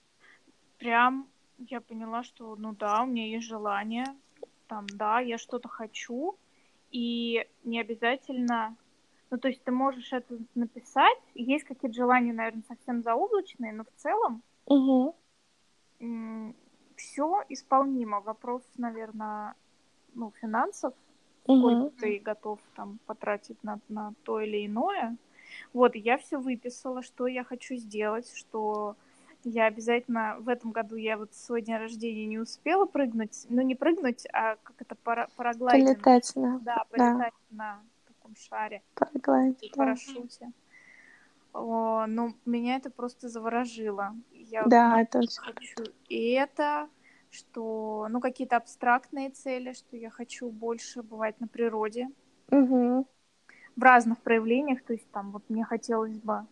[0.78, 1.28] Прям
[1.58, 4.06] я поняла, что ну да, у меня есть желание,
[4.68, 6.38] там, да, я что-то хочу,
[6.90, 8.76] и не обязательно,
[9.30, 13.90] ну то есть ты можешь это написать, есть какие-то желания, наверное, совсем заоблачные, но в
[13.96, 15.14] целом Мгм.
[16.96, 18.20] все исполнимо.
[18.20, 19.54] Вопрос, наверное,
[20.14, 20.94] ну, финансов,
[21.44, 25.16] сколько ты готов там потратить на, на то или иное.
[25.72, 28.96] Вот, я все выписала, что я хочу сделать, что
[29.44, 33.74] я обязательно в этом году я вот свой день рождения не успела прыгнуть, ну не
[33.74, 36.84] прыгнуть, а как это пара, параглайдинг, Полетать на да, да.
[36.90, 39.94] полетать на таком шаре, параглайд, в да.
[41.52, 44.14] О, ну, меня это просто заворожило.
[44.30, 46.88] Я Да, это очень хочу и это,
[47.30, 52.08] что, ну, какие-то абстрактные цели, что я хочу больше бывать на природе
[52.52, 53.04] Мгм.
[53.76, 56.46] в разных проявлениях, то есть там вот мне хотелось бы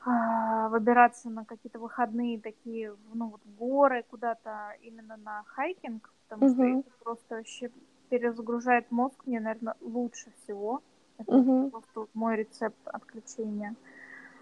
[0.00, 6.46] а, выбираться на какие-то выходные такие, ну вот горы куда-то именно на хайкинг, потому Мгм.
[6.46, 7.70] что это просто вообще
[8.10, 10.82] перезагружает мозг мне, наверное, лучше всего.
[11.18, 11.70] Это Мгм.
[11.70, 13.74] просто вот мой рецепт отключения.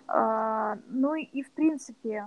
[0.08, 2.26] А, ну и, в принципе,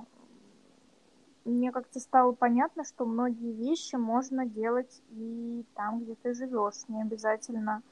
[1.46, 7.02] мне как-то стало понятно, что многие вещи можно делать и там, где ты живешь, не
[7.02, 7.84] обязательно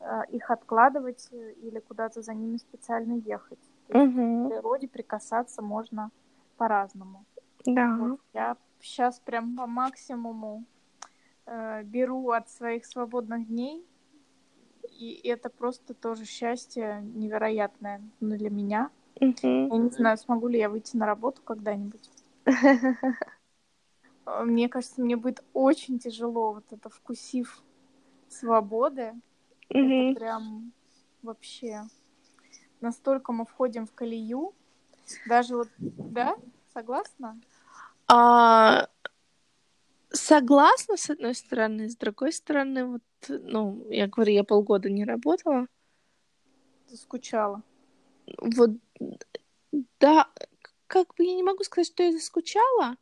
[0.00, 3.58] э, их откладывать э, или куда-то за ними специально ехать.
[3.86, 6.10] То есть к природе прикасаться можно
[6.56, 7.24] по-разному.
[7.66, 7.96] Да.
[7.98, 10.64] Вот я сейчас прям по максимуму
[11.46, 13.86] э, беру от своих свободных дней,
[14.94, 18.90] и это просто тоже счастье невероятное ну, для меня.
[19.20, 19.68] Мгм.
[19.68, 22.08] Я не знаю, смогу ли я выйти на работу когда-нибудь.
[24.26, 27.62] Мне кажется, мне будет очень тяжело вот это вкусив
[28.28, 29.12] свободы.
[29.68, 30.72] Это прям
[31.22, 31.82] вообще
[32.80, 34.54] настолько мы входим в колею.
[35.26, 36.36] Даже вот, да,
[36.72, 37.38] согласна?
[38.08, 38.88] А,
[40.14, 45.66] Согласна, с одной стороны, с другой стороны, вот, ну, я говорю, я полгода не работала.
[46.88, 47.62] Ты скучала.
[48.38, 48.70] Вот,
[49.98, 50.28] да,
[50.86, 52.96] как бы я не могу сказать, что я заскучала,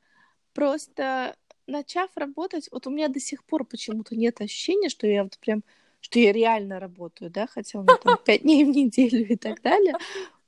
[0.55, 5.39] просто начав работать, вот у меня до сих пор почему-то нет ощущения, что я вот
[5.39, 5.63] прям,
[6.01, 9.61] что я реально работаю, да, хотя у меня там пять дней в неделю и так
[9.61, 9.95] далее.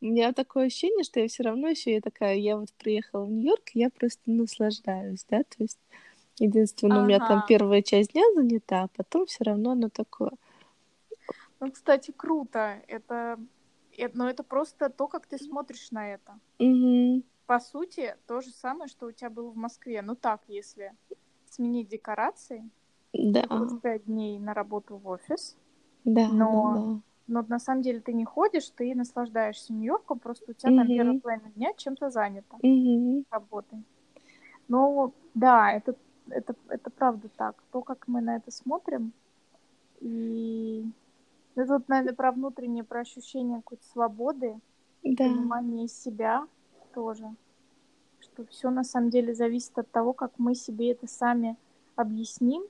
[0.00, 3.30] У меня такое ощущение, что я все равно еще я такая, я вот приехала в
[3.30, 5.78] Нью-Йорк, я просто наслаждаюсь, да, то есть
[6.38, 7.46] единственное, у меня там Ага.
[7.46, 10.32] первая часть дня занята, а потом все равно оно такое.
[11.60, 12.82] Ну, кстати, круто.
[12.88, 13.38] Это,
[13.96, 16.38] э- но это просто то, как ты смотришь на это.
[16.58, 17.22] Мгм.
[17.46, 20.02] По сути, то же самое, что у тебя было в Москве.
[20.02, 20.92] Ну так, если
[21.50, 22.68] сменить декорации,
[23.12, 23.44] Да,
[23.82, 25.56] пять дней на работу в офис,
[26.04, 30.54] да, Но- да, но на самом деле ты не ходишь, ты наслаждаешься Нью-Йорком, просто у
[30.54, 30.94] тебя там Мгм.
[30.96, 32.68] первая половина дня чем-то занята да.
[32.68, 33.24] Мгм.
[33.30, 33.84] работой.
[34.68, 35.94] Ну, да, это,
[36.28, 37.62] это, это правда так.
[37.72, 39.12] То, как мы на это смотрим,
[40.00, 40.86] и
[41.54, 44.58] это вот, наверное, про внутреннее, про ощущение какой-то свободы,
[45.02, 45.24] Да.
[45.24, 46.46] понимание себя
[46.92, 47.34] тоже.
[48.20, 51.56] Что все на самом деле зависит от того, как мы себе это сами
[51.94, 52.62] объясним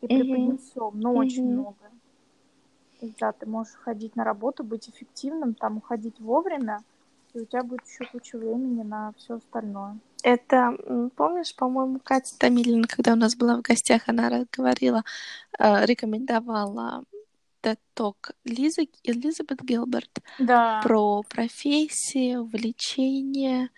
[0.00, 0.98] и преподнесем.
[1.00, 1.52] Ну, очень Мгм.
[1.52, 1.90] много.
[2.98, 6.82] То есть, да, ты можешь ходить на работу, быть эффективным, там уходить вовремя,
[7.34, 9.98] и у тебя будет еще куча времени на все остальное.
[10.22, 10.76] Это,
[11.16, 15.02] помнишь, по-моему, Катя Томилина, когда у нас была в гостях, она говорила,
[15.58, 17.04] э, рекомендовала
[17.62, 20.80] Talk Лизы, Элизабет Гилберт Да.
[20.82, 23.70] про профессии, увлечения,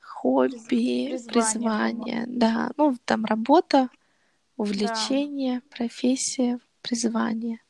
[0.00, 2.24] хобби, призвание, призвание.
[2.28, 3.88] Да, ну там работа,
[4.56, 7.60] увлечение, профессия, призвание.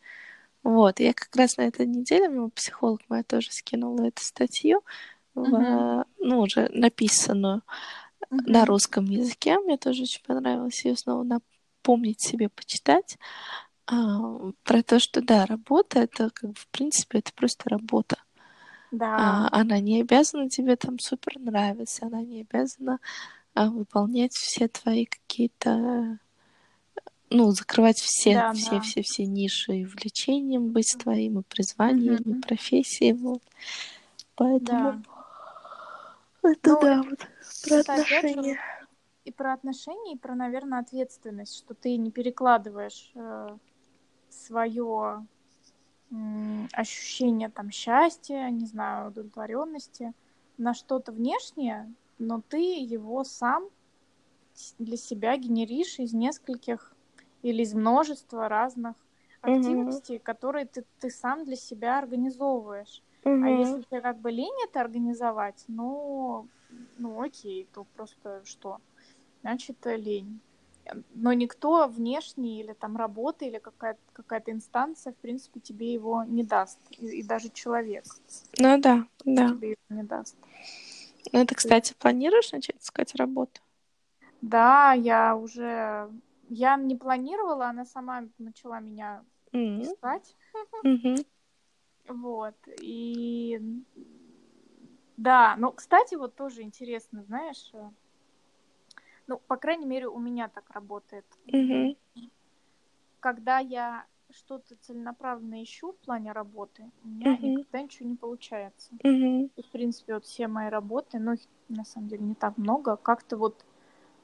[0.62, 4.82] Вот, я как раз на этой неделе, мне психолог моя тоже скинула эту статью,
[5.34, 6.04] в, Мгм.
[6.18, 7.62] ну, уже написанную
[8.30, 8.52] Мгм.
[8.52, 9.58] на русском языке.
[9.58, 13.18] Мне тоже очень понравилось ее снова напомнить себе, почитать.
[13.86, 18.18] а, про то, что да, работа это как бы в принципе это просто работа.
[18.92, 19.16] Да.
[19.16, 23.00] А, она не обязана тебе там супер нравиться, она не обязана
[23.54, 26.18] а, выполнять все твои какие-то
[27.30, 28.80] ну, закрывать все, Да, все, да.
[28.80, 32.42] все, все ниши и увлечением быть твоим, и призванием, и Мгм.
[32.42, 33.12] профессией.
[33.12, 33.42] Вот.
[34.36, 34.98] Поэтому Да.
[36.42, 37.28] Это Ну, да, вот
[37.68, 38.58] про отношения.
[39.24, 43.12] И про отношения, и про, наверное, ответственность, что ты не перекладываешь
[44.30, 45.26] свое
[46.72, 50.12] ощущение там счастья, не знаю, удовлетворенности
[50.58, 53.68] на что-то внешнее, но ты его сам
[54.78, 56.94] для себя генеришь из нескольких
[57.42, 58.96] или из множества разных
[59.40, 63.02] активностей, которые ты, ты сам для себя организовываешь.
[63.24, 63.50] А Мгм.
[63.50, 66.48] если тебе как бы лень это организовать, ну,
[66.98, 68.80] ну окей, то просто что?
[69.42, 70.40] Значит, э, лень.
[71.14, 76.42] Но никто внешний или там работа или какая-то какая инстанция, в принципе, тебе его не
[76.42, 76.78] даст.
[76.90, 78.04] И, и даже человек
[78.58, 79.48] Ну да, да.
[79.50, 80.36] тебе его не даст.
[81.32, 83.60] Ну, ты, кстати, планируешь начать искать работу?
[84.40, 86.10] Да, я уже...
[86.48, 89.82] Я не планировала, она сама начала меня М.
[89.82, 90.34] искать.
[90.82, 91.24] Мгм.
[92.08, 92.56] Вот.
[92.80, 93.60] И
[95.16, 97.90] да, ну, кстати, вот тоже интересно, знаешь, э,
[99.26, 101.26] ну, по крайней мере, у меня так работает.
[101.46, 101.96] Мгм.
[103.20, 107.46] Когда я что-то целенаправленно ищу в плане работы, у меня Мгм.
[107.48, 108.92] никогда ничего не получается.
[109.02, 109.50] Мгм.
[109.56, 112.96] И, в принципе, вот все мои работы, ну, их на самом деле не так много,
[112.96, 113.64] как-то вот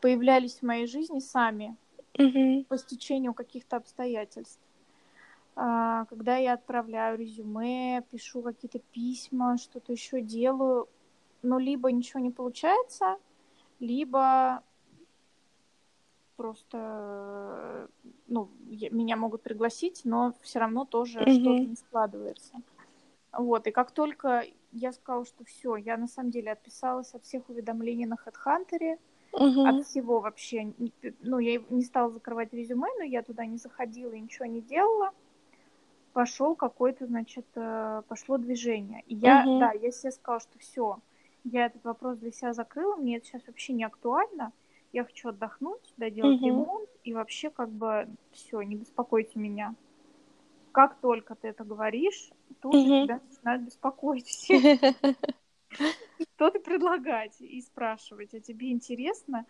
[0.00, 1.76] появлялись в моей жизни сами
[2.18, 2.64] Мгм.
[2.64, 4.60] по стечению каких-то обстоятельств.
[5.57, 10.88] А, Когда я отправляю резюме, пишу какие-то письма, что-то еще делаю,
[11.42, 13.16] ну, либо ничего не получается,
[13.80, 14.62] либо
[16.36, 17.88] просто,
[18.26, 21.32] ну, меня могут пригласить, но все равно тоже mm-hmm.
[21.32, 22.54] что-то не складывается.
[23.32, 27.48] Вот, и как только я сказала, что все, я на самом деле отписалась от всех
[27.48, 28.98] уведомлений на HeadHunter,
[29.32, 29.68] uh-huh.
[29.68, 30.72] от всего вообще.
[31.20, 35.12] Ну, я не стала закрывать резюме, но я туда не заходила и ничего не делала.
[36.16, 39.02] Пошел какой-то, значит, э, пошло движение.
[39.06, 39.60] И я, uh-huh.
[39.60, 40.98] да, я себе сказала, что все,
[41.44, 44.54] я этот вопрос для себя закрыла, мне это сейчас вообще не актуально.
[44.94, 46.46] Я хочу отдохнуть, доделать uh-huh.
[46.46, 49.74] ремонт, и вообще как бы все, не беспокойте меня.
[50.72, 52.30] Как только ты это говоришь,
[52.62, 53.04] тут uh-huh.
[53.04, 54.78] тебя начинают беспокоить все.
[56.34, 59.44] Что-то предлагать и спрашивать, а тебе интересно?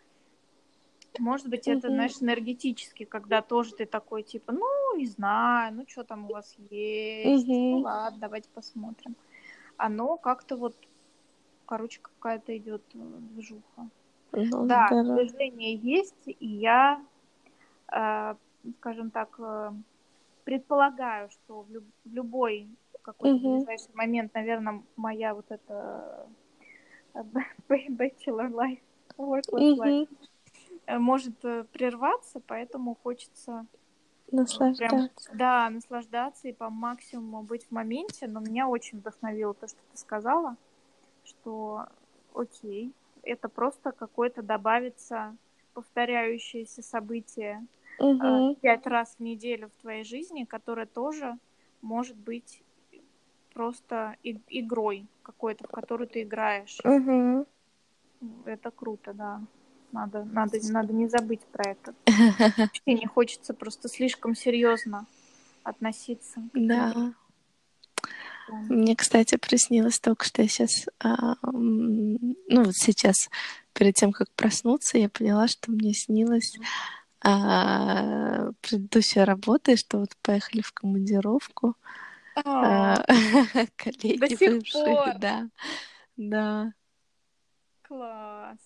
[1.20, 4.66] Может быть, это, знаешь, энергетически, когда тоже ты такой, типа, ну,
[4.96, 9.14] не знаю, ну, что там у вас есть, ну, ладно, давайте посмотрим.
[9.76, 10.76] Оно как-то вот,
[11.66, 13.88] короче, какая-то идет э, движуха.
[14.32, 15.24] Ну, да, здорово.
[15.24, 17.04] движение есть, и я,
[17.92, 18.34] э,
[18.78, 19.72] скажем так, э,
[20.44, 22.68] предполагаю, что в, люб- в любой
[23.02, 23.56] какой-то угу.
[23.58, 26.26] ближайший момент, наверное, моя вот эта
[27.14, 27.22] э,
[27.68, 28.80] bachelor life,
[29.18, 30.08] work life
[30.86, 31.38] э, может
[31.72, 33.66] прерваться, поэтому хочется
[34.30, 35.30] наслаждаться.
[35.30, 38.26] Прям, да, наслаждаться и по максимуму быть в моменте.
[38.26, 40.56] Но меня очень вдохновило то, что ты сказала,
[41.24, 41.86] что
[42.34, 45.36] окей, это просто какое-то добавится
[45.74, 47.66] повторяющееся событие
[47.98, 48.56] угу.
[48.62, 51.38] пять раз в неделю в твоей жизни, которое тоже
[51.82, 52.62] может быть
[53.52, 56.78] просто и- игрой какой-то, в которую ты играешь.
[56.84, 57.46] Угу.
[58.44, 59.40] Это круто, да.
[59.92, 61.94] Надо, надо, надо не забыть про это.
[62.84, 65.06] И не хочется просто слишком серьезно
[65.62, 66.42] относиться.
[66.52, 67.12] Да.
[68.48, 73.28] Мне, кстати, приснилось только, что я сейчас, а, ну вот сейчас,
[73.72, 76.56] перед тем, как проснуться, я поняла, что мне снилось
[77.24, 81.74] а, предыдущая работа, и что вот поехали в командировку,
[82.36, 83.02] а,
[83.76, 85.18] коллеги До сих пор.
[85.18, 85.48] да.
[86.16, 86.72] Да.
[87.82, 88.58] Класс.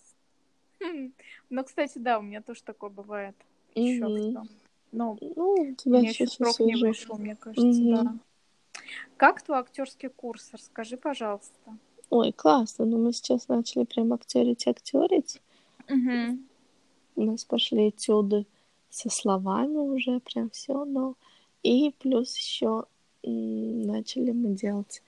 [1.50, 3.34] Ну, кстати, да, у меня тоже такое бывает.
[3.74, 4.44] Еще что.
[4.92, 8.14] Ну, ну, у тебя еще срок не вышел, мне кажется, да.
[9.16, 10.50] Как твой актерский курс?
[10.52, 11.58] Расскажи, пожалуйста.
[12.08, 12.86] Ой, классно.
[12.86, 15.40] Ну, мы сейчас начали прям актерить, актерить.
[15.88, 16.38] Угу.
[17.16, 18.46] У нас пошли этюды
[18.88, 21.14] со словами уже, прям все, но
[21.62, 22.86] и плюс еще
[23.22, 25.02] начали мы делать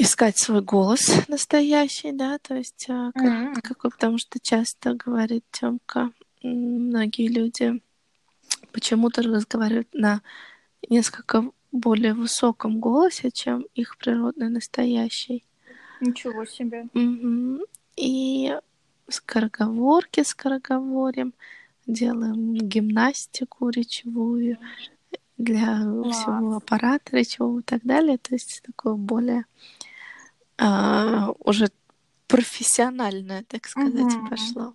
[0.00, 3.60] искать свой голос настоящий, да, то есть а, как, mm-hmm.
[3.62, 6.10] какой, потому что часто говорит Тёмка,
[6.42, 7.82] многие люди
[8.72, 10.22] почему-то разговаривают на
[10.88, 15.44] несколько более высоком голосе, чем их природный настоящий.
[16.00, 16.86] Ничего себе.
[16.94, 17.64] Угу.
[17.96, 18.56] И
[19.08, 21.34] скороговорки скороговорим,
[21.86, 24.56] делаем гимнастику речевую,
[25.40, 26.16] для Класс.
[26.16, 28.18] всего аппарата речевого и так далее.
[28.18, 29.46] То есть такое более
[30.60, 31.68] а, уже
[32.26, 34.28] профессиональное, так сказать, угу.
[34.28, 34.74] пошло.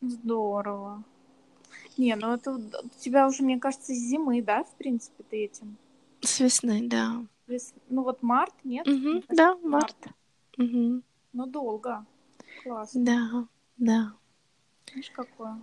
[0.00, 1.04] Здорово.
[1.96, 2.60] Не, ну это у
[3.00, 5.76] тебя уже, мне кажется, с зимы, да, в принципе, ты этим?
[6.20, 7.24] С весны, да.
[7.46, 7.72] Вес...
[7.88, 8.86] Ну вот март, нет?
[8.86, 9.62] Угу, да, март.
[9.64, 10.16] март.
[10.58, 11.02] Угу.
[11.32, 12.04] Ну долго.
[12.62, 13.04] Классно.
[13.04, 13.48] Да,
[13.78, 14.12] да.
[14.92, 15.58] Видишь, какое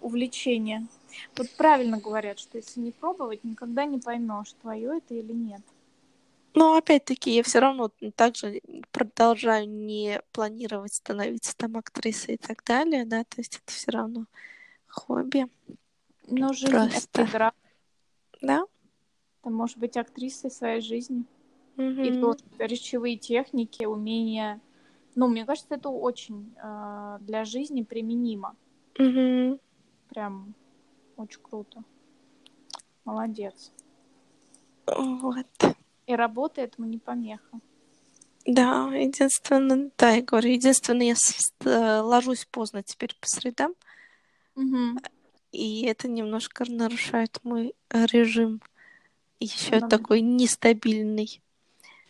[0.00, 0.86] увлечение.
[1.36, 5.62] Вот правильно говорят, что если не пробовать, никогда не поймешь, твое это или нет.
[6.58, 13.04] Ну, опять-таки, я все равно также продолжаю не планировать становиться там актрисой и так далее,
[13.04, 14.26] да, то есть это все равно
[14.88, 15.46] хобби.
[16.26, 17.22] Но жизнь Просто...
[17.22, 17.52] это игра.
[18.42, 18.64] Да.
[19.44, 21.26] Ты можешь быть актрисой своей жизни.
[21.76, 22.02] Угу.
[22.02, 24.60] И то речевые техники, умения.
[25.14, 28.56] Ну, мне кажется, это очень э, для жизни применимо.
[28.98, 29.60] Угу.
[30.08, 30.54] Прям
[31.16, 31.84] очень круто.
[33.04, 33.72] Молодец.
[34.88, 35.46] Вот.
[36.08, 37.60] И работа этому не помеха.
[38.46, 41.14] Да, единственное, да, я говорю, единственное, я
[41.66, 43.74] э, ложусь поздно теперь по средам.
[44.56, 45.00] Угу.
[45.52, 48.62] И это немножко нарушает мой режим.
[49.38, 51.42] Еще ну, такой нестабильный.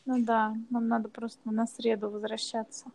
[0.06, 2.86] Ну да, нам надо просто на среду возвращаться.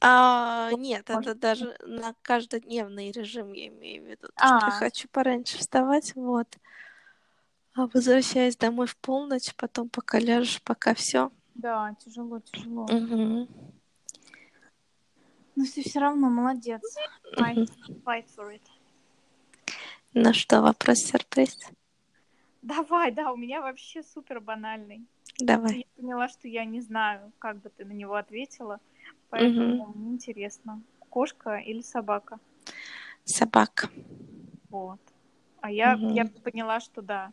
[0.00, 4.28] А, нет, Может, это даже на каждодневный режим я имею в виду.
[4.36, 4.58] А.
[4.58, 6.46] Что я хочу пораньше вставать, вот.
[7.76, 11.30] А возвращаясь домой в полночь, потом пока ляжешь, пока все.
[11.54, 12.84] Да, тяжело, тяжело.
[12.84, 13.48] Угу.
[15.56, 16.80] Но ты все равно молодец.
[17.36, 17.68] Fight,
[18.02, 18.62] fight for it.
[20.14, 21.70] Ну что, вопрос-сюрприз?
[22.62, 25.04] Давай, да, у меня вообще супер банальный.
[25.38, 25.76] Давай.
[25.76, 28.80] Я поняла, что я не знаю, как бы ты на него ответила,
[29.28, 32.38] поэтому мне интересно, кошка или собака?
[33.24, 33.90] Собака.
[34.70, 35.00] Вот.
[35.60, 36.14] А я, Мгм.
[36.14, 37.32] я поняла, что да.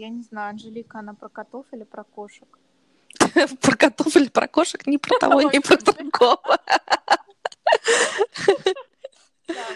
[0.00, 2.48] Я не знаю, Анжелика, она про котов или про кошек?
[3.60, 6.58] Про котов или про кошек, ни про того, ни про другого.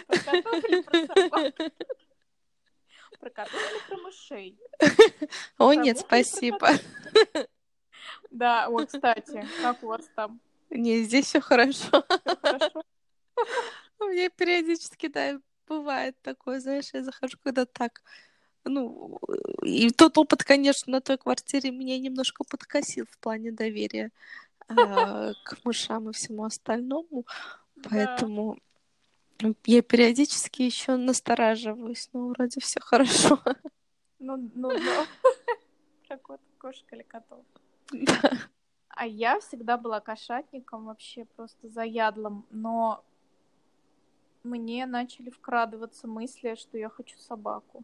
[0.07, 1.55] Про котов или про собак?
[3.21, 4.59] Про котов или про мышей?
[5.59, 6.71] О, нет, спасибо.
[8.31, 10.41] Да, вот, кстати, как у вас там?
[10.71, 12.05] Не, здесь все хорошо?
[13.99, 18.03] У меня периодически, да, бывает такое, знаешь, я захожу, когда так,
[18.65, 19.19] ну,
[19.63, 24.11] и тот опыт, конечно, на той квартире меня немножко подкосил в плане доверия
[24.69, 27.27] а, к мышам и всему остальному,
[27.83, 28.59] поэтому
[29.67, 33.39] я периодически еще настораживаюсь, но вроде все хорошо.
[34.19, 34.71] Ну, ну, ну.
[36.09, 37.45] Про кот, кошек или котов.
[37.93, 38.31] Да.
[38.89, 43.05] А я всегда была кошатником, вообще просто заядлым, но
[44.45, 47.83] мне начали вкрадываться мысли, что я хочу собаку.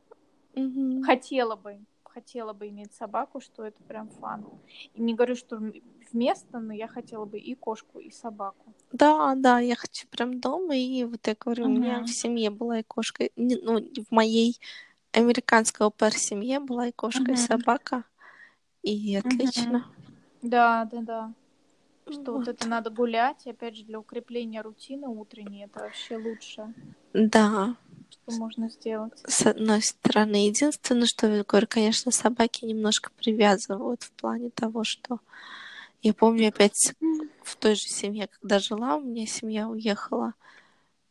[0.54, 1.02] Мгм.
[1.04, 4.46] Хотела бы, хотела бы иметь собаку, что это прям фан.
[4.94, 5.58] И не говорю, что
[6.12, 8.74] вместо, но я хотела бы и кошку, и собаку.
[8.92, 12.80] Да, да, я хочу прям дома, и вот я говорю, у меня в семье была
[12.80, 14.58] и кошка, ну, в моей
[15.12, 17.36] американской опер семье была и кошка, и Мгм.
[17.36, 18.04] собака,
[18.82, 19.86] и отлично.
[20.42, 21.34] Да, да, да.
[22.10, 22.48] Что вот Вот.
[22.48, 26.74] это надо гулять, и опять же, для укрепления рутины утренней, это вообще лучшее,
[27.14, 27.76] Да,
[28.12, 29.12] что можно сделать.
[29.26, 30.46] с одной стороны.
[30.46, 35.20] Единственное, что я говорю, конечно, собаки немножко привязывают в плане того, что
[36.02, 36.94] я помню опять
[37.42, 40.34] в той же семье, когда жила, у меня семья уехала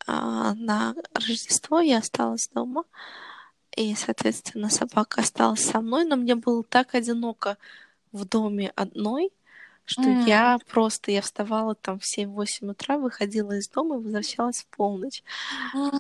[0.08, 2.84] а, на Рождество, я осталась дома,
[3.76, 7.58] и, соответственно, собака осталась со мной, но мне было так одиноко
[8.12, 9.32] в доме одной,
[9.90, 10.24] что М.
[10.26, 15.24] я просто, я вставала там в 7-8 утра, выходила из дома и возвращалась в полночь.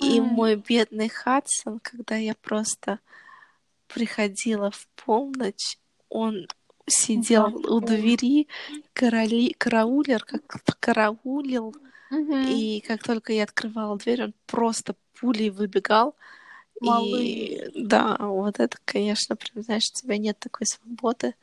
[0.01, 0.27] И М.
[0.27, 2.99] мой бедный Хадсон, когда я просто
[3.87, 5.79] приходила в полночь,
[6.09, 6.47] он
[6.87, 8.47] сидел у двери,
[8.93, 10.43] короли, караулер, как
[10.79, 11.75] караулил,
[12.11, 12.33] Мгм.
[12.47, 16.15] и как только я открывала дверь, он просто пулей выбегал.
[16.81, 17.71] И Малыш.
[17.75, 21.35] да, вот это, конечно, прям, знаешь, у тебя нет такой свободы.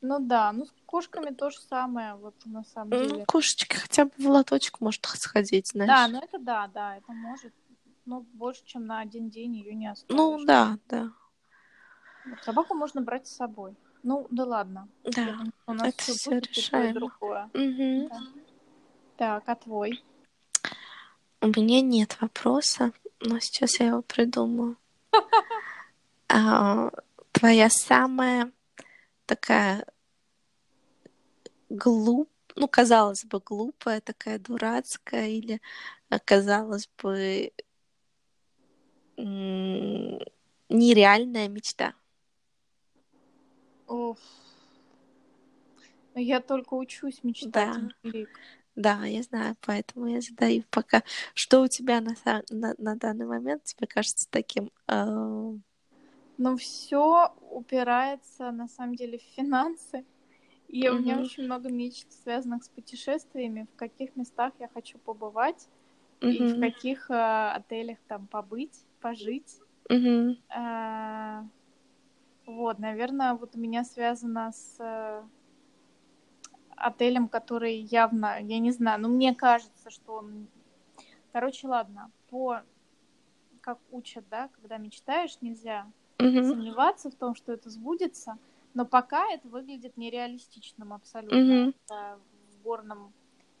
[0.00, 3.24] Ну да, ну кошками то же самое, вот на самом Ну, деле.
[3.24, 5.88] кошечки хотя бы в лоточек может сходить, знаешь.
[5.88, 7.54] Да, ну это да, да, это может.
[8.04, 10.14] Ну, больше, чем на один день ее не оставишь.
[10.14, 11.10] Ну, да, да.
[12.42, 13.74] Собаку можно брать с собой.
[14.02, 14.88] Ну, да ладно.
[15.04, 15.24] Да.
[15.24, 16.92] думаю, у нас это все решаемо.
[16.92, 17.50] другое.
[17.54, 18.08] Мгм.
[18.08, 18.20] Да.
[19.16, 20.04] Так, а твой?
[21.40, 24.76] У меня нет вопроса, но сейчас я его придумаю.
[26.34, 26.90] А,
[27.32, 28.50] твоя самая
[29.26, 29.86] такая
[31.72, 35.60] глуп, ну, казалось бы, глупая, такая дурацкая, или,
[36.10, 37.52] а, казалось бы,
[40.68, 41.94] нереальная мечта.
[46.14, 48.12] Ну, Я только учусь мечтать, Да.
[48.74, 51.02] Да, я знаю, поэтому я задаю пока.
[51.34, 52.14] Что у тебя на,
[52.50, 54.70] на, на данный момент тебе кажется таким?
[54.86, 55.52] а,
[56.38, 60.06] Но все упирается, на самом деле, в финансы.
[60.72, 65.68] И у меня очень много мечт, связанных с путешествиями, в каких местах я хочу побывать,
[66.22, 69.60] и в каких э, отелях там побыть, пожить.
[69.90, 71.42] мгм, Э,
[72.46, 75.22] Вот, наверное, вот у меня связано с э,
[76.76, 80.48] отелем, который явно, я не знаю, но мне кажется, что он...
[81.32, 82.62] Короче, ладно, по...
[83.60, 85.86] Как учат, да, когда мечтаешь, нельзя
[86.18, 88.38] мгм, сомневаться в том, что это сбудется,
[88.74, 91.38] но пока это выглядит нереалистичным абсолютно.
[91.38, 91.74] мгм.
[91.86, 92.18] Это
[92.58, 93.12] в горном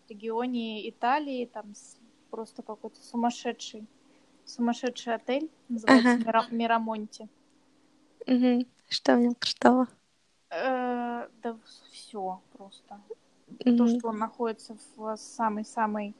[0.08, 1.72] регионе Италии, там
[2.30, 3.86] просто какой-то сумасшедший,
[4.44, 6.24] сумасшедший отель, называется Ага.
[6.24, 7.28] Мира- Мирамонти.
[8.26, 8.66] Мгм.
[8.88, 9.88] Что в нем крутого?
[10.50, 11.58] Э, да
[11.90, 13.00] все просто.
[13.64, 13.88] То, Мгм.
[13.88, 16.14] что он находится в самой-самой,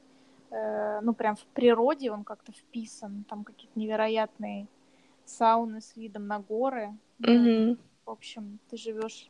[0.51, 4.67] э, ну прям в природе, он как-то вписан, там какие-то невероятные
[5.25, 6.95] сауны с видом на горы.
[7.19, 7.77] Мгм.
[8.05, 9.29] В общем, ты живешь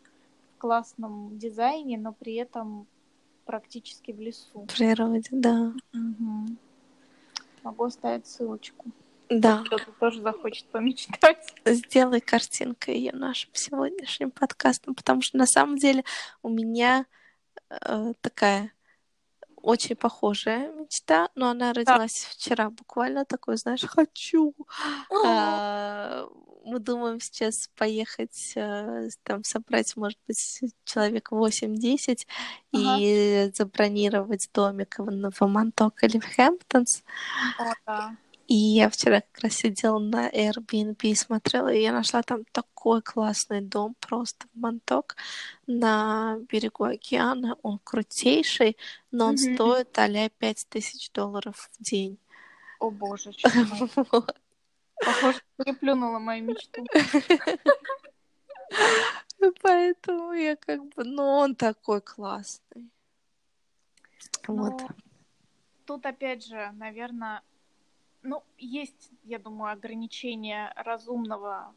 [0.56, 2.88] в классном дизайне, но при этом
[3.46, 4.62] практически в лесу.
[4.62, 5.74] В природе, да.
[5.92, 6.58] Мгм.
[7.64, 8.86] Могу оставить ссылочку.
[9.30, 9.64] Да.
[9.66, 11.56] Кто-то тоже захочет помечтать.
[11.66, 16.04] Сделай картинкой ее нашим сегодняшним подкастом, потому что на самом деле
[16.42, 17.06] у меня
[17.70, 18.74] э, такая
[19.64, 24.54] очень похожая мечта, но она родилась вчера буквально такой, знаешь, хочу.
[25.26, 26.28] А,
[26.64, 32.28] мы думаем сейчас поехать, э, там собрать, может быть, человек 8-10
[32.74, 32.98] Ага.
[33.00, 37.04] и забронировать домик в, Монток или в Хэмптонс.
[37.60, 38.16] О, да.
[38.48, 43.02] И я вчера как раз сидела на Airbnb и смотрела, и я нашла там такой
[43.02, 45.16] классный дом просто в Монток
[45.66, 47.56] на берегу океана.
[47.64, 48.78] Он крутейший,
[49.12, 49.56] но он Мгм.
[49.56, 52.18] стоит а-ля 5000 долларов в день.
[52.80, 53.18] О, мой.
[54.12, 54.36] Вот.
[55.06, 56.86] Похоже, переплюнула мою мечту.
[59.62, 62.90] Поэтому я как бы, ну он такой классный.
[64.48, 64.82] Вот.
[64.82, 64.88] Ну,
[65.86, 67.42] тут опять же, наверное,
[68.22, 71.74] ну, есть, я думаю, ограничения разумного,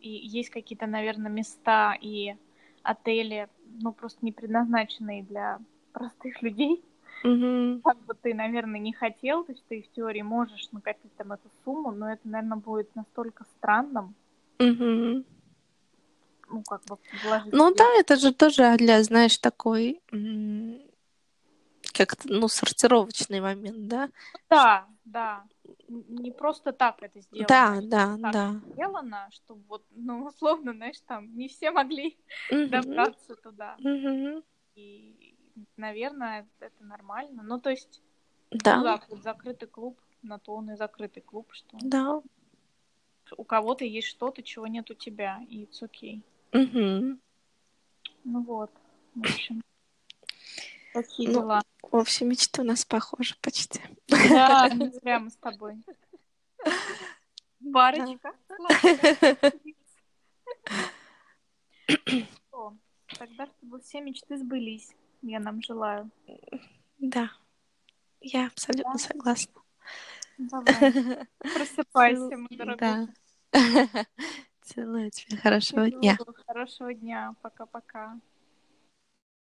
[0.00, 2.36] и есть какие-то, наверное, места и
[2.82, 3.48] отели,
[3.80, 5.58] ну, просто не предназначенные для
[5.92, 6.84] простых людей.
[7.22, 7.82] Мгм.
[7.82, 11.50] Как бы ты, наверное, не хотел, то есть ты в теории можешь накопить там эту
[11.64, 14.14] сумму, но это, наверное, будет настолько странным,
[14.58, 15.24] Мгм.
[16.48, 20.00] ну, как бы вложить Ну да, это же тоже для, знаешь, такой
[21.92, 24.08] как-то, ну, сортировочный момент, да?
[24.48, 25.44] Да, да.
[25.88, 27.48] Не просто так это сделано.
[27.48, 28.60] Да, да, так да.
[28.72, 32.16] сделано, чтобы вот, ну, условно, знаешь, там не все могли
[32.50, 32.70] Мгм.
[32.70, 33.76] добраться туда.
[33.78, 34.42] Мгм.
[34.74, 35.31] И,
[35.76, 37.42] наверное, это нормально.
[37.42, 38.02] Ну, то есть,
[38.50, 42.22] ну Да, да, вот закрытый клуб, на то он и закрытый клуб, что да.
[43.36, 46.22] у кого-то есть что-то, чего нет у тебя, и it's okay.
[46.52, 47.20] Мгм.
[48.24, 48.70] Ну вот,
[49.14, 49.62] в общем,
[50.92, 51.62] такие Ну, дела.
[51.82, 53.80] В общем, мечты у нас похожи почти.
[54.08, 55.82] Да, не зря мы с тобой.
[57.72, 58.32] Парочка.
[63.18, 66.10] Тогда, чтобы все мечты сбылись, я нам желаю.
[66.98, 67.30] Да,
[68.20, 69.52] я абсолютно согласна.
[70.38, 70.66] Давай,
[71.38, 72.76] просыпайся, мой дорогой.
[72.76, 73.08] Да.
[74.62, 75.36] Целую тебя.
[75.38, 76.16] Хорошего дня.
[76.16, 76.34] Целую.
[76.46, 77.34] Хорошего дня.
[77.42, 78.18] Пока-пока.